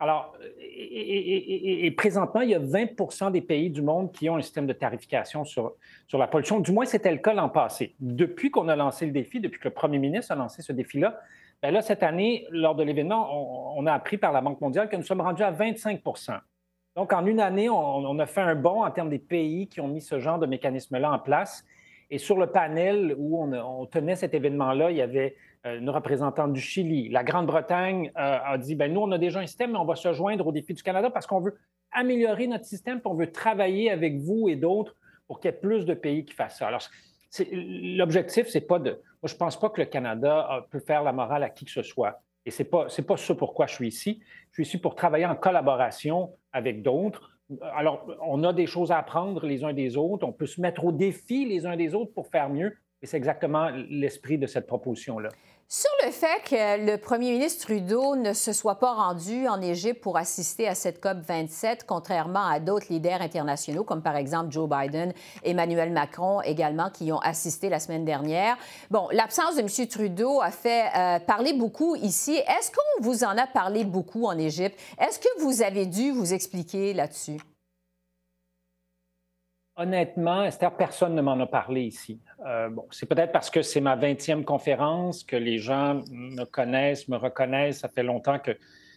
Alors, 0.00 0.34
et, 0.58 1.90
présentement, 1.90 2.40
il 2.40 2.48
y 2.48 2.54
a 2.54 2.58
20 2.58 3.30
des 3.30 3.42
pays 3.42 3.68
du 3.68 3.82
monde 3.82 4.12
qui 4.12 4.30
ont 4.30 4.36
un 4.36 4.40
système 4.40 4.66
de 4.66 4.72
tarification 4.72 5.44
sur, 5.44 5.74
sur 6.08 6.16
la 6.16 6.26
pollution. 6.26 6.58
Du 6.58 6.72
moins, 6.72 6.86
c'était 6.86 7.12
le 7.12 7.18
cas 7.18 7.34
l'an 7.34 7.50
passé. 7.50 7.94
Depuis 8.00 8.50
qu'on 8.50 8.68
a 8.68 8.76
lancé 8.76 9.04
le 9.04 9.12
défi, 9.12 9.40
depuis 9.40 9.60
que 9.60 9.68
le 9.68 9.74
premier 9.74 9.98
ministre 9.98 10.32
a 10.32 10.36
lancé 10.36 10.62
ce 10.62 10.72
défi-là, 10.72 11.20
bien 11.60 11.70
là, 11.70 11.82
cette 11.82 12.02
année, 12.02 12.46
lors 12.48 12.74
de 12.74 12.82
l'événement, 12.82 13.76
on, 13.76 13.84
a 13.84 13.92
appris 13.92 14.16
par 14.16 14.32
la 14.32 14.40
Banque 14.40 14.62
mondiale 14.62 14.88
que 14.88 14.96
nous 14.96 15.02
sommes 15.02 15.20
rendus 15.20 15.42
à 15.42 15.50
25 15.50 16.00
Donc, 16.96 17.12
en 17.12 17.26
une 17.26 17.40
année, 17.40 17.68
on, 17.68 18.18
a 18.18 18.26
fait 18.26 18.40
un 18.40 18.54
bond 18.54 18.84
en 18.84 18.90
termes 18.90 19.10
des 19.10 19.18
pays 19.18 19.68
qui 19.68 19.82
ont 19.82 19.88
mis 19.88 20.00
ce 20.00 20.18
genre 20.18 20.38
de 20.38 20.46
mécanisme-là 20.46 21.12
en 21.12 21.18
place. 21.18 21.62
Et 22.10 22.18
sur 22.18 22.38
le 22.38 22.48
panel 22.48 23.14
où 23.16 23.42
on, 23.42 23.86
tenait 23.86 24.16
cet 24.16 24.34
événement-là, 24.34 24.90
il 24.90 24.96
y 24.96 25.02
avait 25.02 25.36
euh, 25.64 25.78
une 25.78 25.90
représentante 25.90 26.52
du 26.52 26.60
Chili. 26.60 27.08
La 27.08 27.22
Grande-Bretagne 27.22 28.10
euh, 28.16 28.38
a 28.44 28.58
dit, 28.58 28.74
ben 28.74 28.92
nous, 28.92 29.00
on 29.00 29.12
a 29.12 29.18
déjà 29.18 29.40
un 29.40 29.46
système, 29.46 29.72
mais 29.72 29.78
on 29.78 29.84
va 29.84 29.94
se 29.94 30.12
joindre 30.12 30.46
au 30.46 30.52
défi 30.52 30.74
du 30.74 30.82
Canada 30.82 31.10
parce 31.10 31.26
qu'on 31.26 31.40
veut 31.40 31.56
améliorer 31.92 32.46
notre 32.46 32.64
système, 32.64 33.00
puis 33.00 33.10
on 33.10 33.14
veut 33.14 33.30
travailler 33.30 33.90
avec 33.90 34.18
vous 34.18 34.48
et 34.48 34.56
d'autres 34.56 34.96
pour 35.26 35.40
qu'il 35.40 35.50
y 35.50 35.54
ait 35.54 35.56
plus 35.56 35.86
de 35.86 35.94
pays 35.94 36.24
qui 36.24 36.34
fassent 36.34 36.58
ça. 36.58 36.68
Alors, 36.68 36.82
L'objectif, 37.38 38.48
c'est 38.48 38.62
pas 38.62 38.78
de. 38.78 38.90
Moi, 38.90 39.28
je 39.28 39.36
pense 39.36 39.58
pas 39.58 39.70
que 39.70 39.80
le 39.80 39.86
Canada 39.86 40.66
peut 40.70 40.80
faire 40.80 41.02
la 41.02 41.12
morale 41.12 41.42
à 41.44 41.50
qui 41.50 41.64
que 41.64 41.70
ce 41.70 41.82
soit. 41.82 42.22
Et 42.44 42.50
ce 42.50 42.62
n'est 42.62 42.68
pas, 42.68 42.86
pas 43.06 43.16
ce 43.16 43.32
pourquoi 43.32 43.66
je 43.66 43.74
suis 43.74 43.88
ici. 43.88 44.20
Je 44.50 44.54
suis 44.54 44.62
ici 44.64 44.78
pour 44.78 44.94
travailler 44.94 45.26
en 45.26 45.36
collaboration 45.36 46.32
avec 46.52 46.82
d'autres. 46.82 47.38
Alors, 47.74 48.06
on 48.22 48.44
a 48.44 48.52
des 48.52 48.66
choses 48.66 48.92
à 48.92 48.98
apprendre 48.98 49.46
les 49.46 49.64
uns 49.64 49.72
des 49.72 49.96
autres. 49.96 50.26
On 50.26 50.32
peut 50.32 50.46
se 50.46 50.60
mettre 50.60 50.84
au 50.84 50.92
défi 50.92 51.46
les 51.46 51.66
uns 51.66 51.76
des 51.76 51.94
autres 51.94 52.12
pour 52.12 52.28
faire 52.28 52.48
mieux. 52.48 52.76
Et 53.02 53.06
c'est 53.06 53.16
exactement 53.16 53.70
l'esprit 53.88 54.38
de 54.38 54.46
cette 54.46 54.66
proposition-là. 54.66 55.30
Sur 55.72 55.88
le 56.04 56.10
fait 56.10 56.42
que 56.42 56.84
le 56.84 56.98
premier 56.98 57.30
ministre 57.30 57.66
Trudeau 57.66 58.16
ne 58.16 58.32
se 58.32 58.52
soit 58.52 58.80
pas 58.80 58.92
rendu 58.92 59.46
en 59.46 59.60
Égypte 59.60 60.00
pour 60.00 60.16
assister 60.16 60.66
à 60.66 60.74
cette 60.74 61.00
COP 61.00 61.18
27, 61.24 61.84
contrairement 61.86 62.44
à 62.44 62.58
d'autres 62.58 62.86
leaders 62.90 63.22
internationaux, 63.22 63.84
comme 63.84 64.02
par 64.02 64.16
exemple 64.16 64.50
Joe 64.50 64.68
Biden, 64.68 65.12
Emmanuel 65.44 65.92
Macron 65.92 66.40
également, 66.40 66.90
qui 66.90 67.12
ont 67.12 67.20
assisté 67.20 67.68
la 67.68 67.78
semaine 67.78 68.04
dernière. 68.04 68.56
Bon, 68.90 69.06
l'absence 69.12 69.54
de 69.54 69.60
M. 69.60 69.86
Trudeau 69.86 70.40
a 70.40 70.50
fait 70.50 70.86
euh, 70.96 71.20
parler 71.20 71.52
beaucoup 71.52 71.94
ici. 71.94 72.34
Est-ce 72.34 72.72
qu'on 72.72 73.04
vous 73.04 73.22
en 73.22 73.38
a 73.38 73.46
parlé 73.46 73.84
beaucoup 73.84 74.24
en 74.24 74.36
Égypte? 74.36 74.76
Est-ce 74.98 75.20
que 75.20 75.40
vous 75.40 75.62
avez 75.62 75.86
dû 75.86 76.10
vous 76.10 76.34
expliquer 76.34 76.94
là-dessus? 76.94 77.38
Honnêtement, 79.80 80.44
Esther, 80.44 80.76
personne 80.76 81.14
ne 81.14 81.22
m'en 81.22 81.40
a 81.40 81.46
parlé 81.46 81.84
ici. 81.84 82.20
Euh, 82.46 82.68
bon, 82.68 82.84
c'est 82.90 83.06
peut-être 83.06 83.32
parce 83.32 83.48
que 83.48 83.62
c'est 83.62 83.80
ma 83.80 83.96
20e 83.96 84.44
conférence 84.44 85.24
que 85.24 85.36
les 85.36 85.56
gens 85.56 86.02
me 86.10 86.44
connaissent, 86.44 87.08
me 87.08 87.16
reconnaissent. 87.16 87.78
Ça 87.78 87.88
fait 87.88 88.02
longtemps 88.02 88.38
que, 88.38 88.50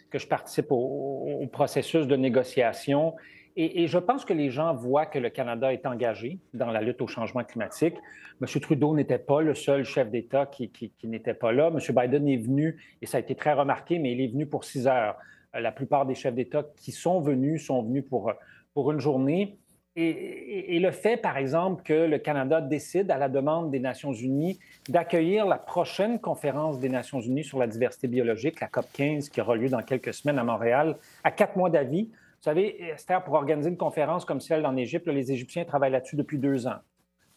que 0.10 0.19
je 0.19 0.28
participe 0.28 0.65
au, 0.72 1.48
processus 1.54 2.06
de 2.06 2.17
négociation. 2.17 3.15
Et, 3.56 3.88
je 3.88 3.98
pense 3.98 4.26
que 4.26 4.34
les 4.34 4.50
gens 4.50 4.74
voient 4.74 5.06
que 5.06 5.19
le 5.19 5.30
Canada 5.30 5.72
est 5.72 5.86
engagé 5.86 6.39
dans 6.54 6.69
la 6.69 6.82
lutte 6.82 7.02
au 7.02 7.08
changement 7.08 7.46
climatique. 7.46 7.96
M. 8.41 8.48
Trudeau 8.60 8.93
n'était 8.93 9.19
pas 9.19 9.39
le 9.39 9.56
seul 9.56 9.86
chef 9.86 10.10
d'État 10.10 10.48
qui, 10.48 10.69
qui, 10.69 11.08
n'était 11.08 11.34
pas 11.34 11.54
là. 11.54 11.72
M. 11.74 11.80
Biden 11.96 12.28
est 12.28 12.36
venu, 12.36 12.78
et 13.02 13.06
ça 13.06 13.19
a 13.19 13.19
été 13.22 13.36
très 13.36 13.54
remarqué, 13.54 14.00
mais 14.00 14.12
il 14.12 14.19
est 14.19 14.28
venu 14.28 14.48
pour 14.48 14.65
six 14.65 14.86
heures. 14.86 15.15
Euh, 15.56 15.62
la 15.62 15.72
plupart 15.72 16.06
des 16.06 16.15
chefs 16.15 16.36
d'État 16.36 16.65
qui 16.76 16.91
sont 16.91 17.22
venus 17.22 17.65
sont 17.67 17.84
venus 17.84 18.04
pour, 18.04 18.34
pour 18.74 18.91
une 18.91 19.00
journée. 19.00 19.58
Et, 19.95 20.79
le 20.79 20.89
fait, 20.89 21.17
par 21.17 21.38
exemple, 21.38 21.84
que 21.84 21.93
le 21.93 22.17
Canada 22.17 22.62
décide, 22.62 23.12
à 23.12 23.17
la 23.17 23.29
demande 23.29 23.69
des 23.69 23.79
Nations 23.79 24.12
unies, 24.12 24.58
d'accueillir 24.89 25.45
la 25.45 25.58
prochaine 25.58 26.19
conférence 26.19 26.79
des 26.79 26.89
Nations 26.89 27.21
unies 27.21 27.43
sur 27.43 27.60
la 27.60 27.67
diversité 27.67 28.08
biologique, 28.08 28.60
la 28.60 28.67
COP 28.67 28.88
15, 28.91 29.29
qui 29.29 29.39
aura 29.39 29.56
lieu 29.56 29.69
dans 29.69 29.84
quelques 29.84 30.13
semaines 30.15 30.39
à 30.39 30.43
Montréal, 30.43 30.97
à 31.23 31.29
quatre 31.29 31.56
mois 31.58 31.69
d'avis. 31.69 32.06
Vous 32.06 32.49
savez, 32.49 32.82
Esther, 32.89 33.23
pour 33.23 33.36
organiser 33.36 33.69
une 33.69 33.77
conférence 33.77 34.25
comme 34.25 34.41
celle 34.41 34.65
en 34.65 34.75
Égypte, 34.75 35.08
les 35.08 35.32
Égyptiens 35.32 35.63
travaillent 35.63 35.91
là-dessus 35.91 36.15
depuis 36.15 36.39
deux 36.39 36.65
ans. 36.65 36.79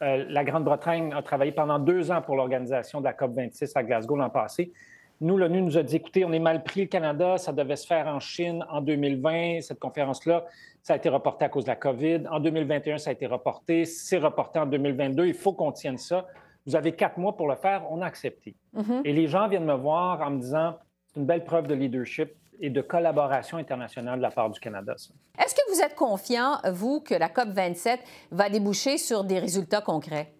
Euh, 0.02 0.24
la 0.28 0.42
Grande-Bretagne 0.42 1.12
a 1.12 1.22
travaillé 1.22 1.52
pendant 1.52 1.78
deux 1.78 2.10
ans 2.10 2.22
pour 2.22 2.36
l'organisation 2.36 3.00
de 3.00 3.04
la 3.04 3.12
COP 3.12 3.34
26 3.34 3.76
à 3.76 3.82
Glasgow 3.82 4.16
l'an 4.16 4.30
passé. 4.30 4.72
Nous, 5.20 5.36
l'ONU 5.38 5.62
nous 5.62 5.78
a 5.78 5.82
dit, 5.82 5.96
écoutez, 5.96 6.24
on 6.24 6.32
est 6.32 6.38
mal 6.38 6.62
pris 6.62 6.82
le 6.82 6.86
Canada, 6.88 7.38
ça 7.38 7.52
devait 7.52 7.76
se 7.76 7.86
faire 7.86 8.06
en 8.06 8.20
Chine 8.20 8.64
en 8.68 8.82
2020, 8.82 9.62
cette 9.62 9.78
conférence-là. 9.78 10.44
Ça 10.86 10.92
a 10.92 10.98
été 10.98 11.08
reporté 11.08 11.44
à 11.44 11.48
cause 11.48 11.64
de 11.64 11.70
la 11.70 11.74
COVID. 11.74 12.28
En 12.30 12.38
2021, 12.38 12.98
ça 12.98 13.10
a 13.10 13.12
été 13.12 13.26
reporté. 13.26 13.84
C'est 13.84 14.18
reporté 14.18 14.60
en 14.60 14.66
2022. 14.66 15.26
Il 15.26 15.34
faut 15.34 15.52
qu'on 15.52 15.72
tienne 15.72 15.98
ça. 15.98 16.28
Vous 16.64 16.76
avez 16.76 16.92
quatre 16.92 17.18
mois 17.18 17.36
pour 17.36 17.48
le 17.48 17.56
faire. 17.56 17.82
On 17.90 18.02
a 18.02 18.06
accepté. 18.06 18.54
Mm-hmm. 18.72 19.00
Et 19.04 19.12
les 19.12 19.26
gens 19.26 19.48
viennent 19.48 19.64
me 19.64 19.74
voir 19.74 20.20
en 20.20 20.30
me 20.30 20.38
disant 20.38 20.78
c'est 21.08 21.18
une 21.18 21.26
belle 21.26 21.42
preuve 21.42 21.66
de 21.66 21.74
leadership 21.74 22.30
et 22.60 22.70
de 22.70 22.80
collaboration 22.82 23.58
internationale 23.58 24.18
de 24.18 24.22
la 24.22 24.30
part 24.30 24.48
du 24.48 24.60
Canada. 24.60 24.94
Est-ce 24.94 25.56
que 25.56 25.74
vous 25.74 25.80
êtes 25.80 25.96
confiant, 25.96 26.58
vous, 26.70 27.00
que 27.00 27.14
la 27.14 27.30
COP 27.30 27.48
27 27.48 27.98
va 28.30 28.48
déboucher 28.48 28.96
sur 28.96 29.24
des 29.24 29.40
résultats 29.40 29.80
concrets? 29.80 30.35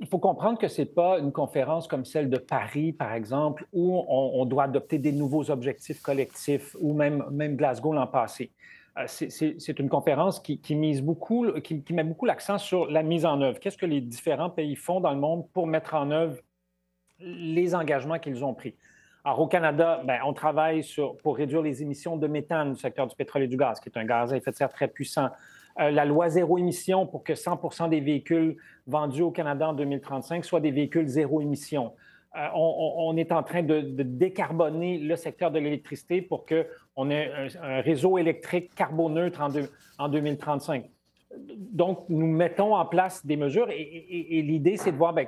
Il 0.00 0.06
faut 0.06 0.18
comprendre 0.18 0.58
que 0.58 0.68
ce 0.68 0.82
n'est 0.82 0.86
pas 0.86 1.18
une 1.18 1.32
conférence 1.32 1.88
comme 1.88 2.04
celle 2.04 2.30
de 2.30 2.38
Paris, 2.38 2.92
par 2.92 3.12
exemple, 3.12 3.66
où 3.72 4.04
on, 4.08 4.44
doit 4.44 4.64
adopter 4.64 4.98
des 4.98 5.12
nouveaux 5.12 5.50
objectifs 5.50 6.00
collectifs, 6.02 6.76
ou 6.80 6.94
même, 6.94 7.24
même 7.30 7.56
Glasgow 7.56 7.92
l'an 7.92 8.06
passé. 8.06 8.52
Euh, 8.98 9.04
c'est 9.06 9.78
une 9.78 9.88
conférence 9.88 10.40
qui, 10.40 10.74
mise 10.74 11.02
beaucoup, 11.02 11.46
qui, 11.62 11.84
met 11.92 12.04
beaucoup 12.04 12.26
l'accent 12.26 12.58
sur 12.58 12.86
la 12.90 13.02
mise 13.02 13.26
en 13.26 13.40
œuvre. 13.40 13.58
Qu'est-ce 13.60 13.76
que 13.76 13.86
les 13.86 14.00
différents 14.00 14.50
pays 14.50 14.76
font 14.76 15.00
dans 15.00 15.12
le 15.12 15.20
monde 15.20 15.48
pour 15.52 15.66
mettre 15.66 15.94
en 15.94 16.10
œuvre 16.10 16.36
les 17.18 17.74
engagements 17.74 18.18
qu'ils 18.18 18.44
ont 18.44 18.54
pris? 18.54 18.74
Alors, 19.24 19.40
au 19.40 19.46
Canada, 19.46 20.02
ben, 20.04 20.20
on 20.24 20.32
travaille 20.32 20.82
sur, 20.82 21.16
pour 21.18 21.36
réduire 21.36 21.62
les 21.62 21.82
émissions 21.82 22.16
de 22.16 22.26
méthane 22.26 22.72
du 22.72 22.80
secteur 22.80 23.06
du 23.06 23.14
pétrole 23.14 23.42
et 23.42 23.48
du 23.48 23.56
gaz, 23.56 23.80
qui 23.80 23.88
est 23.88 23.98
un 23.98 24.04
gaz 24.04 24.32
à 24.32 24.36
effet 24.36 24.50
de 24.50 24.56
serre 24.56 24.72
très 24.72 24.88
puissant. 24.88 25.28
Euh, 25.80 25.90
la 25.90 26.04
loi 26.04 26.28
zéro 26.28 26.58
émission 26.58 27.06
pour 27.06 27.22
que 27.22 27.34
100% 27.34 27.88
des 27.88 28.00
véhicules 28.00 28.56
vendus 28.86 29.22
au 29.22 29.30
Canada 29.30 29.68
en 29.68 29.74
2035 29.74 30.44
soient 30.44 30.60
des 30.60 30.72
véhicules 30.72 31.06
zéro 31.06 31.40
émission. 31.40 31.92
Euh, 32.36 32.46
on, 32.54 33.16
est 33.16 33.32
en 33.32 33.42
train 33.42 33.62
de, 33.62 33.80
décarboner 33.80 34.98
le 34.98 35.16
secteur 35.16 35.50
de 35.50 35.58
l'électricité 35.58 36.20
pour 36.20 36.44
qu'on 36.46 37.10
ait 37.10 37.30
un, 37.62 37.80
réseau 37.80 38.18
électrique 38.18 38.74
carboneutre 38.74 39.40
en, 39.40 39.48
en 39.98 40.08
2035. 40.08 40.90
Donc, 41.36 42.04
nous 42.08 42.26
mettons 42.26 42.74
en 42.74 42.84
place 42.84 43.24
des 43.24 43.36
mesures 43.36 43.70
et, 43.70 44.42
l'idée, 44.42 44.76
c'est 44.76 44.92
de 44.92 44.96
voir 44.96 45.12
ben, 45.12 45.26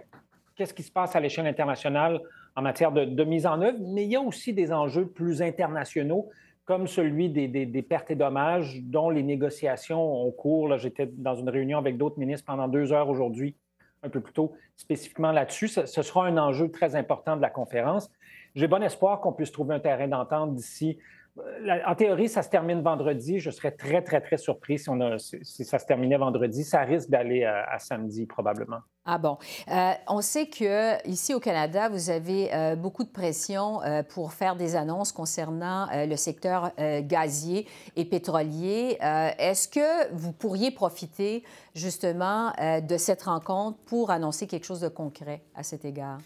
qu'est-ce 0.57 0.75
qui 0.75 0.83
se 0.83 0.93
passe 0.93 1.15
à 1.15 1.21
l'échelle 1.21 1.47
internationale 1.47 2.21
en 2.57 2.63
matière 2.63 2.91
de, 2.91 3.05
de, 3.05 3.25
mise 3.25 3.47
en 3.47 3.63
œuvre, 3.63 3.79
mais 3.81 4.05
il 4.05 4.11
y 4.11 4.17
a 4.17 4.21
aussi 4.21 4.53
des 4.53 4.73
enjeux 4.73 5.07
plus 5.07 5.41
internationaux 5.41 6.29
comme 6.71 6.87
celui 6.87 7.29
des, 7.29 7.83
pertes 7.83 8.13
et 8.13 8.15
dommages 8.15 8.81
dont 8.81 9.11
les 9.11 9.25
négociations 9.25 10.25
ont 10.25 10.31
cours. 10.31 10.79
J'étais 10.79 11.07
dans 11.07 11.35
une 11.35 11.49
réunion 11.49 11.79
avec 11.79 11.97
d'autres 11.97 12.17
ministres 12.17 12.47
pendant 12.47 12.69
deux 12.69 12.93
heures 12.93 13.09
aujourd'hui, 13.09 13.57
un 14.05 14.09
peu 14.09 14.21
plus 14.21 14.33
tôt, 14.33 14.53
spécifiquement 14.77 15.33
là-dessus. 15.33 15.67
Ce, 15.67 15.85
sera 15.85 16.27
un 16.27 16.39
enjeu 16.39 16.71
très 16.71 16.95
important 16.95 17.37
de 17.37 17.43
la 17.43 17.51
conférence. 17.51 18.09
J'ai 18.55 18.69
bon 18.69 18.85
espoir 18.85 19.21
qu'on 19.21 19.33
puisse 19.33 19.51
trouver 19.51 19.75
un 19.75 19.81
terrain 19.81 20.07
d'entente 20.07 20.55
d'ici. 20.55 20.97
Euh, 21.41 21.79
en 21.87 21.95
théorie, 21.95 22.29
ça 22.29 22.43
se 22.43 22.49
termine 22.49 22.83
vendredi. 22.83 23.39
Je 23.39 23.51
serais 23.51 23.73
très, 23.73 24.03
très, 24.03 24.21
très 24.21 24.37
surpris 24.37 24.79
si, 24.79 25.65
ça 25.65 25.79
se 25.79 25.87
terminait 25.87 26.19
vendredi. 26.19 26.65
Ça 26.65 26.81
risque 26.81 27.11
d'aller 27.11 27.45
à 27.45 27.79
samedi, 27.79 28.27
probablement. 28.27 28.81
Ah 29.07 29.19
bon. 29.19 29.39
Euh, 29.69 29.93
on 30.09 30.21
sait 30.21 30.47
que 30.47 31.07
ici 31.09 31.33
au 31.33 31.41
Canada, 31.41 31.89
vous 31.89 32.11
avez 32.11 32.55
euh, 32.55 32.77
beaucoup 32.77 33.03
de 33.03 33.09
pression 33.09 33.83
euh, 33.83 34.03
pour 34.03 34.33
faire 34.33 34.57
des 34.57 34.77
annonces 34.77 35.11
concernant 35.11 35.89
le 35.93 36.17
secteur 36.17 36.71
gazier 37.03 37.67
et 37.97 38.05
pétrolier. 38.05 38.99
Est-ce 39.01 39.69
que 39.69 40.13
vous 40.13 40.33
pourriez 40.33 40.71
profiter 40.71 41.45
justement 41.75 42.53
de 42.59 42.97
cette 42.97 43.23
rencontre 43.23 43.79
pour 43.87 44.11
annoncer 44.11 44.47
quelque 44.47 44.65
chose 44.65 44.81
de 44.81 44.89
concret 44.89 45.43
à 45.55 45.63
cet 45.63 45.85
égard? 45.85 46.19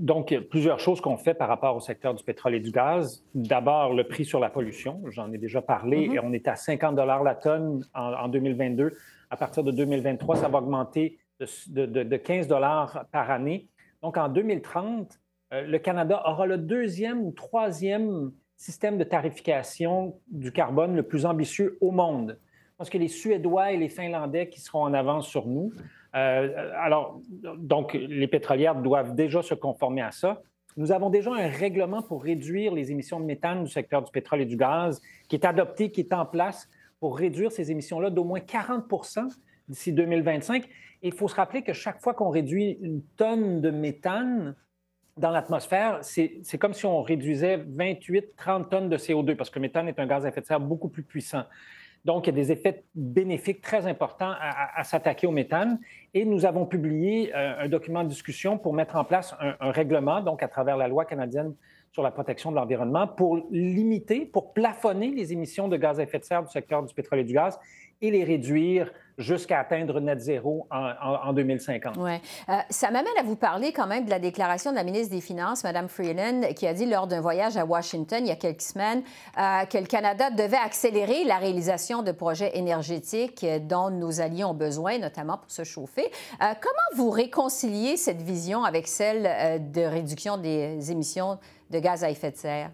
Donc, 0.00 0.30
il 0.30 0.34
y 0.34 0.36
a 0.38 0.40
plusieurs 0.40 0.80
choses 0.80 1.00
qu'on 1.00 1.16
fait 1.16 1.34
par 1.34 1.48
rapport 1.48 1.76
au 1.76 1.80
secteur 1.80 2.14
du 2.14 2.24
pétrole 2.24 2.54
et 2.54 2.60
du 2.60 2.70
gaz. 2.70 3.24
D'abord, 3.34 3.94
le 3.94 4.04
prix 4.04 4.24
sur 4.24 4.40
la 4.40 4.50
pollution. 4.50 5.02
J'en 5.08 5.30
ai 5.32 5.38
déjà 5.38 5.62
parlé. 5.62 6.08
Mm-hmm. 6.08 6.14
Et 6.14 6.18
on 6.20 6.32
est 6.32 6.48
à 6.48 6.56
50 6.56 6.96
la 6.96 7.34
tonne 7.34 7.84
en, 7.94 8.12
en 8.14 8.28
2022 8.28 8.96
à 9.30 9.36
partir 9.36 9.62
de 9.62 9.70
2023, 9.70 10.36
ça 10.36 10.48
va 10.48 10.58
augmenter 10.58 11.18
de, 11.38 12.16
15 12.16 12.48
dollars 12.48 13.06
par 13.12 13.30
année. 13.30 13.68
Donc, 14.02 14.16
en 14.16 14.28
2030, 14.28 15.20
euh, 15.52 15.62
le 15.62 15.78
Canada 15.78 16.22
aura 16.26 16.46
le 16.46 16.58
deuxième 16.58 17.22
ou 17.24 17.30
troisième 17.30 18.32
système 18.56 18.98
de 18.98 19.04
tarification 19.04 20.18
du 20.30 20.52
carbone 20.52 20.96
le 20.96 21.02
plus 21.02 21.24
ambitieux 21.24 21.78
au 21.80 21.92
monde. 21.92 22.38
Parce 22.76 22.90
que 22.90 22.98
les 22.98 23.08
Suédois 23.08 23.72
et 23.72 23.76
les 23.76 23.88
Finlandais 23.88 24.48
qui 24.48 24.60
seront 24.60 24.82
en 24.82 24.94
avance 24.94 25.28
sur 25.28 25.46
nous. 25.46 25.72
Euh, 26.14 26.72
alors, 26.76 27.20
donc, 27.58 27.94
les 27.94 28.26
pétrolières 28.26 28.76
doivent 28.76 29.14
déjà 29.14 29.42
se 29.42 29.54
conformer 29.54 30.02
à 30.02 30.10
ça. 30.10 30.42
Nous 30.76 30.92
avons 30.92 31.10
déjà 31.10 31.32
un 31.32 31.48
règlement 31.48 32.02
pour 32.02 32.22
réduire 32.22 32.74
les 32.74 32.90
émissions 32.90 33.20
de 33.20 33.24
méthane 33.24 33.64
du 33.64 33.70
secteur 33.70 34.02
du 34.02 34.10
pétrole 34.10 34.40
et 34.40 34.46
du 34.46 34.56
gaz 34.56 35.00
qui 35.28 35.36
est 35.36 35.44
adopté, 35.44 35.90
qui 35.90 36.00
est 36.00 36.12
en 36.12 36.26
place 36.26 36.68
pour 37.00 37.16
réduire 37.18 37.50
ces 37.50 37.70
émissions-là 37.70 38.10
d'au 38.10 38.24
moins 38.24 38.40
40% 38.40 39.26
d'ici 39.68 39.92
2025. 39.92 40.64
Et 41.02 41.08
il 41.08 41.12
faut 41.12 41.28
se 41.28 41.34
rappeler 41.34 41.62
que 41.62 41.72
chaque 41.72 42.00
fois 42.00 42.14
qu'on 42.14 42.28
réduit 42.28 42.78
une 42.82 43.02
tonne 43.16 43.60
de 43.60 43.70
méthane 43.70 44.54
dans 45.16 45.30
l'atmosphère, 45.30 45.98
c'est 46.02 46.58
comme 46.58 46.72
si 46.72 46.86
on 46.86 47.02
réduisait 47.02 47.58
28-30 47.58 48.68
tonnes 48.68 48.88
de 48.88 48.96
CO2, 48.96 49.34
parce 49.36 49.50
que 49.50 49.58
le 49.58 49.62
méthane 49.62 49.88
est 49.88 49.98
un 49.98 50.06
gaz 50.06 50.24
à 50.24 50.28
effet 50.28 50.40
de 50.40 50.46
serre 50.46 50.60
beaucoup 50.60 50.88
plus 50.88 51.02
puissant. 51.02 51.44
Donc, 52.04 52.26
il 52.26 52.30
y 52.30 52.32
a 52.32 52.36
des 52.42 52.52
effets 52.52 52.84
bénéfiques 52.94 53.60
très 53.60 53.86
importants 53.86 54.32
à, 54.40 54.82
s'attaquer 54.84 55.26
au 55.26 55.30
méthane. 55.30 55.78
Et 56.14 56.24
nous 56.24 56.46
avons 56.46 56.66
publié 56.66 57.34
euh, 57.34 57.64
un 57.64 57.68
document 57.68 58.02
de 58.04 58.08
discussion 58.08 58.58
pour 58.58 58.72
mettre 58.72 58.96
en 58.96 59.04
place 59.04 59.34
un, 59.40 59.54
un, 59.60 59.70
règlement, 59.70 60.20
donc 60.20 60.42
à 60.42 60.48
travers 60.48 60.76
la 60.76 60.88
loi 60.88 61.04
canadienne 61.04 61.54
sur 61.92 62.02
la 62.02 62.10
protection 62.10 62.50
de 62.50 62.56
l'environnement 62.56 63.06
pour 63.06 63.46
limiter, 63.50 64.24
pour 64.24 64.52
plafonner 64.52 65.10
les 65.10 65.32
émissions 65.32 65.68
de 65.68 65.76
gaz 65.76 65.98
à 65.98 66.04
effet 66.04 66.18
de 66.18 66.24
serre 66.24 66.44
du 66.44 66.50
secteur 66.50 66.82
du 66.82 66.94
pétrole 66.94 67.20
et 67.20 67.24
du 67.24 67.34
gaz 67.34 67.58
et 68.00 68.10
les 68.10 68.24
réduire 68.24 68.92
jusqu'à 69.20 69.60
atteindre 69.60 70.00
net 70.00 70.20
zéro 70.20 70.66
en, 70.70 71.32
2050. 71.32 71.96
Oui. 71.98 72.12
Euh, 72.48 72.54
ça 72.70 72.90
m'amène 72.90 73.12
à 73.18 73.22
vous 73.22 73.36
parler 73.36 73.72
quand 73.72 73.86
même 73.86 74.04
de 74.04 74.10
la 74.10 74.18
déclaration 74.18 74.70
de 74.70 74.76
la 74.76 74.84
ministre 74.84 75.14
des 75.14 75.20
Finances, 75.20 75.62
Mme 75.62 75.88
Freeland, 75.88 76.40
qui 76.56 76.66
a 76.66 76.74
dit 76.74 76.86
lors 76.86 77.06
d'un 77.06 77.20
voyage 77.20 77.56
à 77.56 77.64
Washington 77.64 78.18
il 78.24 78.28
y 78.28 78.32
a 78.32 78.36
quelques 78.36 78.62
semaines 78.62 79.02
euh, 79.38 79.64
que 79.66 79.78
le 79.78 79.86
Canada 79.86 80.30
devait 80.30 80.56
accélérer 80.56 81.24
la 81.24 81.36
réalisation 81.36 82.02
de 82.02 82.12
projets 82.12 82.56
énergétiques 82.56 83.46
dont 83.68 83.90
nos 83.90 84.20
alliés 84.20 84.44
ont 84.44 84.54
besoin, 84.54 84.98
notamment 84.98 85.38
pour 85.38 85.50
se 85.50 85.64
chauffer. 85.64 86.10
Euh, 86.42 86.54
comment 86.60 86.96
vous 86.96 87.10
réconciliez 87.10 87.96
cette 87.96 88.22
vision 88.22 88.64
avec 88.64 88.88
celle 88.88 89.70
de 89.72 89.82
réduction 89.82 90.38
des 90.38 90.90
émissions 90.90 91.38
de 91.70 91.78
gaz 91.78 92.02
à 92.04 92.10
effet 92.10 92.30
de 92.30 92.36
serre? 92.36 92.70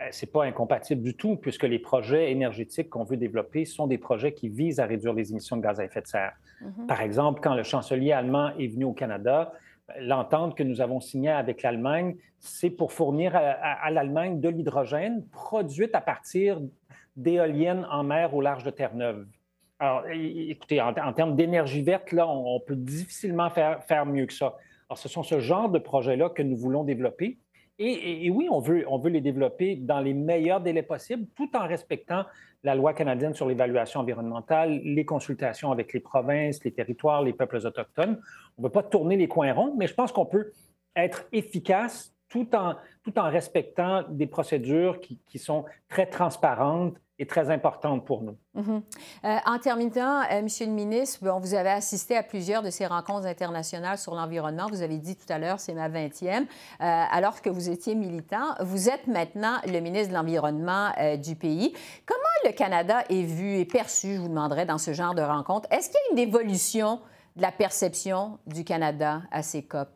Euh, 0.00 0.08
ce 0.10 0.24
n'est 0.24 0.32
pas 0.32 0.44
incompatible 0.44 1.02
du 1.02 1.14
tout, 1.14 1.36
puisque 1.36 1.64
les 1.64 1.78
projets 1.78 2.30
énergétiques 2.30 2.88
qu'on 2.88 3.04
veut 3.04 3.18
développer 3.18 3.64
sont 3.64 3.86
des 3.86 3.98
projets 3.98 4.32
qui 4.32 4.48
visent 4.48 4.80
à 4.80 4.86
réduire 4.86 5.12
les 5.12 5.30
émissions 5.32 5.56
de 5.56 5.62
gaz 5.62 5.80
à 5.80 5.84
effet 5.84 6.00
de 6.00 6.06
serre. 6.06 6.32
Mhm. 6.62 6.86
Par 6.86 7.02
exemple, 7.02 7.40
quand 7.42 7.54
le 7.54 7.62
chancelier 7.62 8.12
allemand 8.12 8.52
est 8.58 8.68
venu 8.68 8.84
au 8.84 8.92
Canada, 8.92 9.52
l'entente 10.00 10.56
que 10.56 10.62
nous 10.62 10.80
avons 10.80 11.00
signée 11.00 11.30
avec 11.30 11.62
l'Allemagne, 11.62 12.16
c'est 12.38 12.70
pour 12.70 12.92
fournir 12.92 13.36
à, 13.36 13.90
l'Allemagne 13.90 14.40
de 14.40 14.48
l'hydrogène 14.48 15.26
produite 15.30 15.94
à 15.94 16.00
partir 16.00 16.60
d'éoliennes 17.16 17.86
en 17.90 18.02
mer 18.02 18.34
au 18.34 18.40
large 18.40 18.64
de 18.64 18.70
Terre-Neuve. 18.70 19.26
Alors, 19.78 20.04
écoutez, 20.10 20.80
en, 20.80 21.12
termes 21.12 21.36
d'énergie 21.36 21.82
verte, 21.82 22.12
là, 22.12 22.26
on, 22.28 22.60
peut 22.60 22.76
difficilement 22.76 23.50
faire, 23.50 23.82
faire 23.84 24.06
mieux 24.06 24.26
que 24.26 24.32
ça. 24.32 24.56
Alors, 24.88 24.98
ce 24.98 25.08
sont 25.08 25.22
ce 25.22 25.40
genre 25.40 25.68
de 25.68 25.78
projets-là 25.78 26.30
que 26.30 26.42
nous 26.42 26.56
voulons 26.56 26.84
développer. 26.84 27.38
Et, 27.84 28.30
oui, 28.30 28.48
on 28.48 28.60
veut, 28.60 29.10
les 29.10 29.20
développer 29.20 29.74
dans 29.74 29.98
les 29.98 30.14
meilleurs 30.14 30.60
délais 30.60 30.82
possibles, 30.82 31.26
tout 31.34 31.50
en 31.56 31.66
respectant 31.66 32.24
la 32.62 32.76
loi 32.76 32.94
canadienne 32.94 33.34
sur 33.34 33.48
l'évaluation 33.48 34.00
environnementale, 34.00 34.80
les 34.84 35.04
consultations 35.04 35.72
avec 35.72 35.92
les 35.92 35.98
provinces, 35.98 36.62
les 36.62 36.72
territoires, 36.72 37.22
les 37.22 37.32
peuples 37.32 37.56
autochtones. 37.56 38.20
On 38.56 38.62
ne 38.62 38.66
veut 38.68 38.72
pas 38.72 38.84
tourner 38.84 39.16
les 39.16 39.26
coins 39.26 39.52
ronds, 39.52 39.74
mais 39.76 39.88
je 39.88 39.94
pense 39.94 40.12
qu'on 40.12 40.26
peut 40.26 40.52
être 40.94 41.26
efficace 41.32 42.14
tout 42.28 42.48
en, 42.54 42.76
respectant 43.16 44.04
des 44.08 44.28
procédures 44.28 45.00
qui 45.00 45.38
sont 45.38 45.64
très 45.88 46.06
transparentes 46.06 47.01
est 47.18 47.28
très 47.28 47.50
importante 47.50 48.04
pour 48.04 48.22
nous. 48.22 48.36
Mhm. 48.54 48.82
Euh, 49.24 49.36
en 49.46 49.58
terminant, 49.58 50.22
euh, 50.30 50.42
Monsieur 50.42 50.66
le 50.66 50.72
ministre, 50.72 51.20
vous 51.38 51.54
avez 51.54 51.70
assisté 51.70 52.16
à 52.16 52.22
plusieurs 52.22 52.62
de 52.62 52.70
ces 52.70 52.86
rencontres 52.86 53.26
internationales 53.26 53.98
sur 53.98 54.14
l'environnement. 54.14 54.66
Vous 54.70 54.82
avez 54.82 54.98
dit 54.98 55.16
tout 55.16 55.30
à 55.30 55.38
l'heure, 55.38 55.60
c'est 55.60 55.74
ma 55.74 55.88
20e. 55.88 56.42
Euh, 56.42 56.44
alors 56.80 57.42
que 57.42 57.50
vous 57.50 57.70
étiez 57.70 57.94
militant, 57.94 58.54
vous 58.60 58.88
êtes 58.88 59.06
maintenant 59.06 59.56
le 59.66 59.80
ministre 59.80 60.08
de 60.08 60.14
l'Environnement 60.14 60.90
du 61.22 61.36
pays. 61.36 61.74
Comment 62.06 62.22
le 62.44 62.52
Canada 62.52 63.04
est 63.08 63.22
vu 63.22 63.56
et 63.56 63.64
perçu, 63.64 64.14
je 64.14 64.20
vous 64.20 64.28
demanderais, 64.28 64.66
dans 64.66 64.78
ce 64.78 64.92
genre 64.92 65.14
de 65.14 65.22
rencontres? 65.22 65.68
Est-ce 65.70 65.88
qu'il 65.90 65.98
y 66.06 66.08
a 66.08 66.22
une 66.22 66.28
évolution 66.28 67.00
de 67.36 67.42
la 67.42 67.52
perception 67.52 68.38
du 68.46 68.64
Canada 68.64 69.22
à 69.30 69.42
ces 69.42 69.62
COP? 69.62 69.88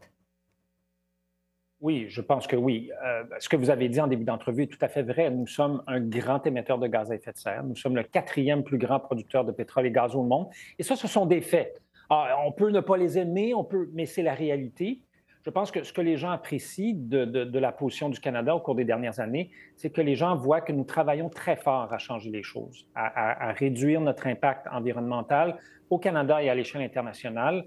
Oui, 1.87 2.07
je 2.09 2.21
pense 2.21 2.49
que 2.49 2.57
oui. 2.57 2.91
Euh, 3.05 3.23
ce 3.39 3.49
que 3.49 3.55
vous 3.55 3.71
avez 3.71 3.89
dit 3.89 4.01
en 4.01 4.09
début 4.09 4.25
d'entrevue 4.25 4.65
est 4.65 4.67
tout 4.67 4.85
à 4.85 4.89
fait 4.89 5.05
vrai. 5.05 5.31
Nous 5.31 5.47
sommes 5.47 5.85
un 5.87 6.01
grand 6.01 6.45
émetteur 6.45 6.81
de 6.81 6.89
gaz 6.89 7.13
à 7.13 7.15
effet 7.15 7.31
de 7.31 7.39
serre. 7.39 7.63
Nous 7.63 7.77
sommes 7.77 7.95
le 7.95 8.03
quatrième 8.03 8.65
plus 8.65 8.77
grand 8.77 8.99
producteur 8.99 9.45
de 9.45 9.53
pétrole 9.53 9.87
et 9.87 9.93
gaz 9.93 10.17
au 10.17 10.25
monde. 10.25 10.49
Et 10.81 10.83
ça, 10.83 10.97
ce 10.97 11.07
sont 11.07 11.27
des 11.27 11.41
faits. 11.41 11.81
Ah, 12.11 12.39
on 12.45 12.51
peut 12.51 12.71
ne 12.71 12.81
pas 12.81 12.97
les 12.97 13.19
aimer, 13.19 13.55
on 13.55 13.63
peut, 13.63 13.89
mais 13.93 14.05
c'est 14.05 14.25
la 14.25 14.35
réalité. 14.35 15.01
Je 15.45 15.51
pense 15.51 15.71
que 15.71 15.85
ce 15.85 15.93
que 15.93 16.01
les 16.01 16.17
gens 16.17 16.33
apprécient 16.33 16.97
de, 16.97 17.57
la 17.57 17.71
position 17.71 18.09
du 18.09 18.19
Canada 18.19 18.57
au 18.57 18.59
cours 18.59 18.75
des 18.75 18.85
dernières 18.85 19.21
années, 19.21 19.53
c'est 19.77 19.91
que 19.91 20.01
les 20.01 20.17
gens 20.17 20.35
voient 20.35 20.63
que 20.63 20.73
nous 20.73 20.83
travaillons 20.83 21.29
très 21.29 21.55
fort 21.55 21.93
à 21.93 21.99
changer 21.99 22.31
les 22.31 22.43
choses, 22.43 22.89
à 22.97 23.53
réduire 23.53 24.01
notre 24.01 24.27
impact 24.27 24.67
environnemental 24.73 25.57
au 25.89 25.99
Canada 25.99 26.43
et 26.43 26.51
à 26.51 26.55
l'échelle 26.57 26.83
internationale 26.83 27.65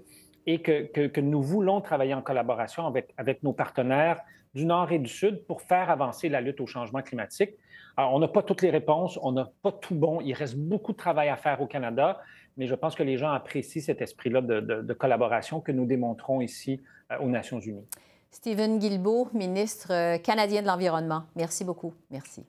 et 0.54 0.62
que, 0.62 1.20
nous 1.20 1.42
voulons 1.42 1.80
travailler 1.80 2.14
en 2.14 2.22
collaboration 2.22 2.86
avec, 2.86 3.14
avec 3.16 3.42
nos 3.42 3.52
partenaires 3.52 4.20
du 4.54 4.66
Nord 4.66 4.90
et 4.90 4.98
du 4.98 5.08
Sud 5.08 5.44
pour 5.46 5.62
faire 5.62 5.90
avancer 5.90 6.28
la 6.28 6.40
lutte 6.40 6.60
au 6.60 6.66
changement 6.66 7.02
climatique. 7.02 7.50
Alors, 7.96 8.14
on 8.14 8.18
n'a 8.18 8.28
pas 8.28 8.42
toutes 8.42 8.62
les 8.62 8.70
réponses, 8.70 9.18
on 9.22 9.32
n'a 9.32 9.50
pas 9.62 9.70
tout 9.70 9.94
bon, 9.94 10.20
il 10.20 10.32
reste 10.32 10.56
beaucoup 10.56 10.92
de 10.92 10.96
travail 10.96 11.28
à 11.28 11.36
faire 11.36 11.60
au 11.60 11.66
Canada, 11.66 12.20
mais 12.56 12.66
je 12.66 12.74
pense 12.74 12.96
que 12.96 13.04
les 13.04 13.16
gens 13.16 13.30
apprécient 13.30 13.82
cet 13.82 14.02
esprit-là 14.02 14.40
de, 14.40 14.92
collaboration 14.94 15.60
que 15.60 15.70
nous 15.70 15.86
démontrons 15.86 16.40
ici 16.40 16.80
euh, 17.12 17.18
aux 17.20 17.28
Nations 17.28 17.60
Unies. 17.60 17.86
Stephen 18.32 18.78
Guilbeault, 18.78 19.28
ministre 19.34 19.92
euh, 19.92 20.18
canadien 20.18 20.62
de 20.62 20.66
l'Environnement. 20.66 21.24
Merci 21.36 21.64
beaucoup. 21.64 21.94
Merci. 22.10 22.44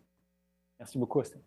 Merci 0.79 0.97
beaucoup, 0.97 1.19
Austin. 1.19 1.39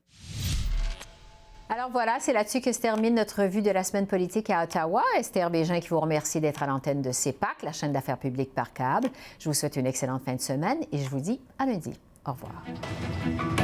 Alors 1.71 1.91
voilà, 1.91 2.19
c'est 2.21 2.33
là-dessus 2.33 2.61
que 2.61 2.73
se 2.73 2.81
termine 2.81 3.15
notre 3.15 3.43
revue 3.43 3.63
de 3.63 3.71
la 3.71 3.85
semaine 3.85 4.07
politique 4.07 4.51
à 4.51 4.65
Ottawa. 4.65 5.03
Esther 5.19 5.51
Bégin 5.51 5.81
qui 5.81 5.89
vous 5.89 6.01
remercie 6.01 6.41
d'être 6.41 6.63
à 6.63 6.67
l'antenne 6.67 7.01
de 7.01 7.11
CEPAC, 7.11 7.63
la 7.63 7.73
chaîne 7.73 7.93
d'affaires 7.93 8.19
publiques 8.19 8.55
par 8.55 8.73
câble. 8.73 9.09
Je 9.39 9.49
vous 9.49 9.55
souhaite 9.55 9.77
une 9.77 9.87
excellente 9.87 10.23
fin 10.25 10.35
de 10.35 10.41
semaine 10.41 10.79
et 10.93 10.99
je 10.99 11.09
vous 11.09 11.21
dis 11.21 11.41
à 11.59 11.67
lundi. 11.67 11.99
Au 12.27 12.33
revoir. 12.33 13.64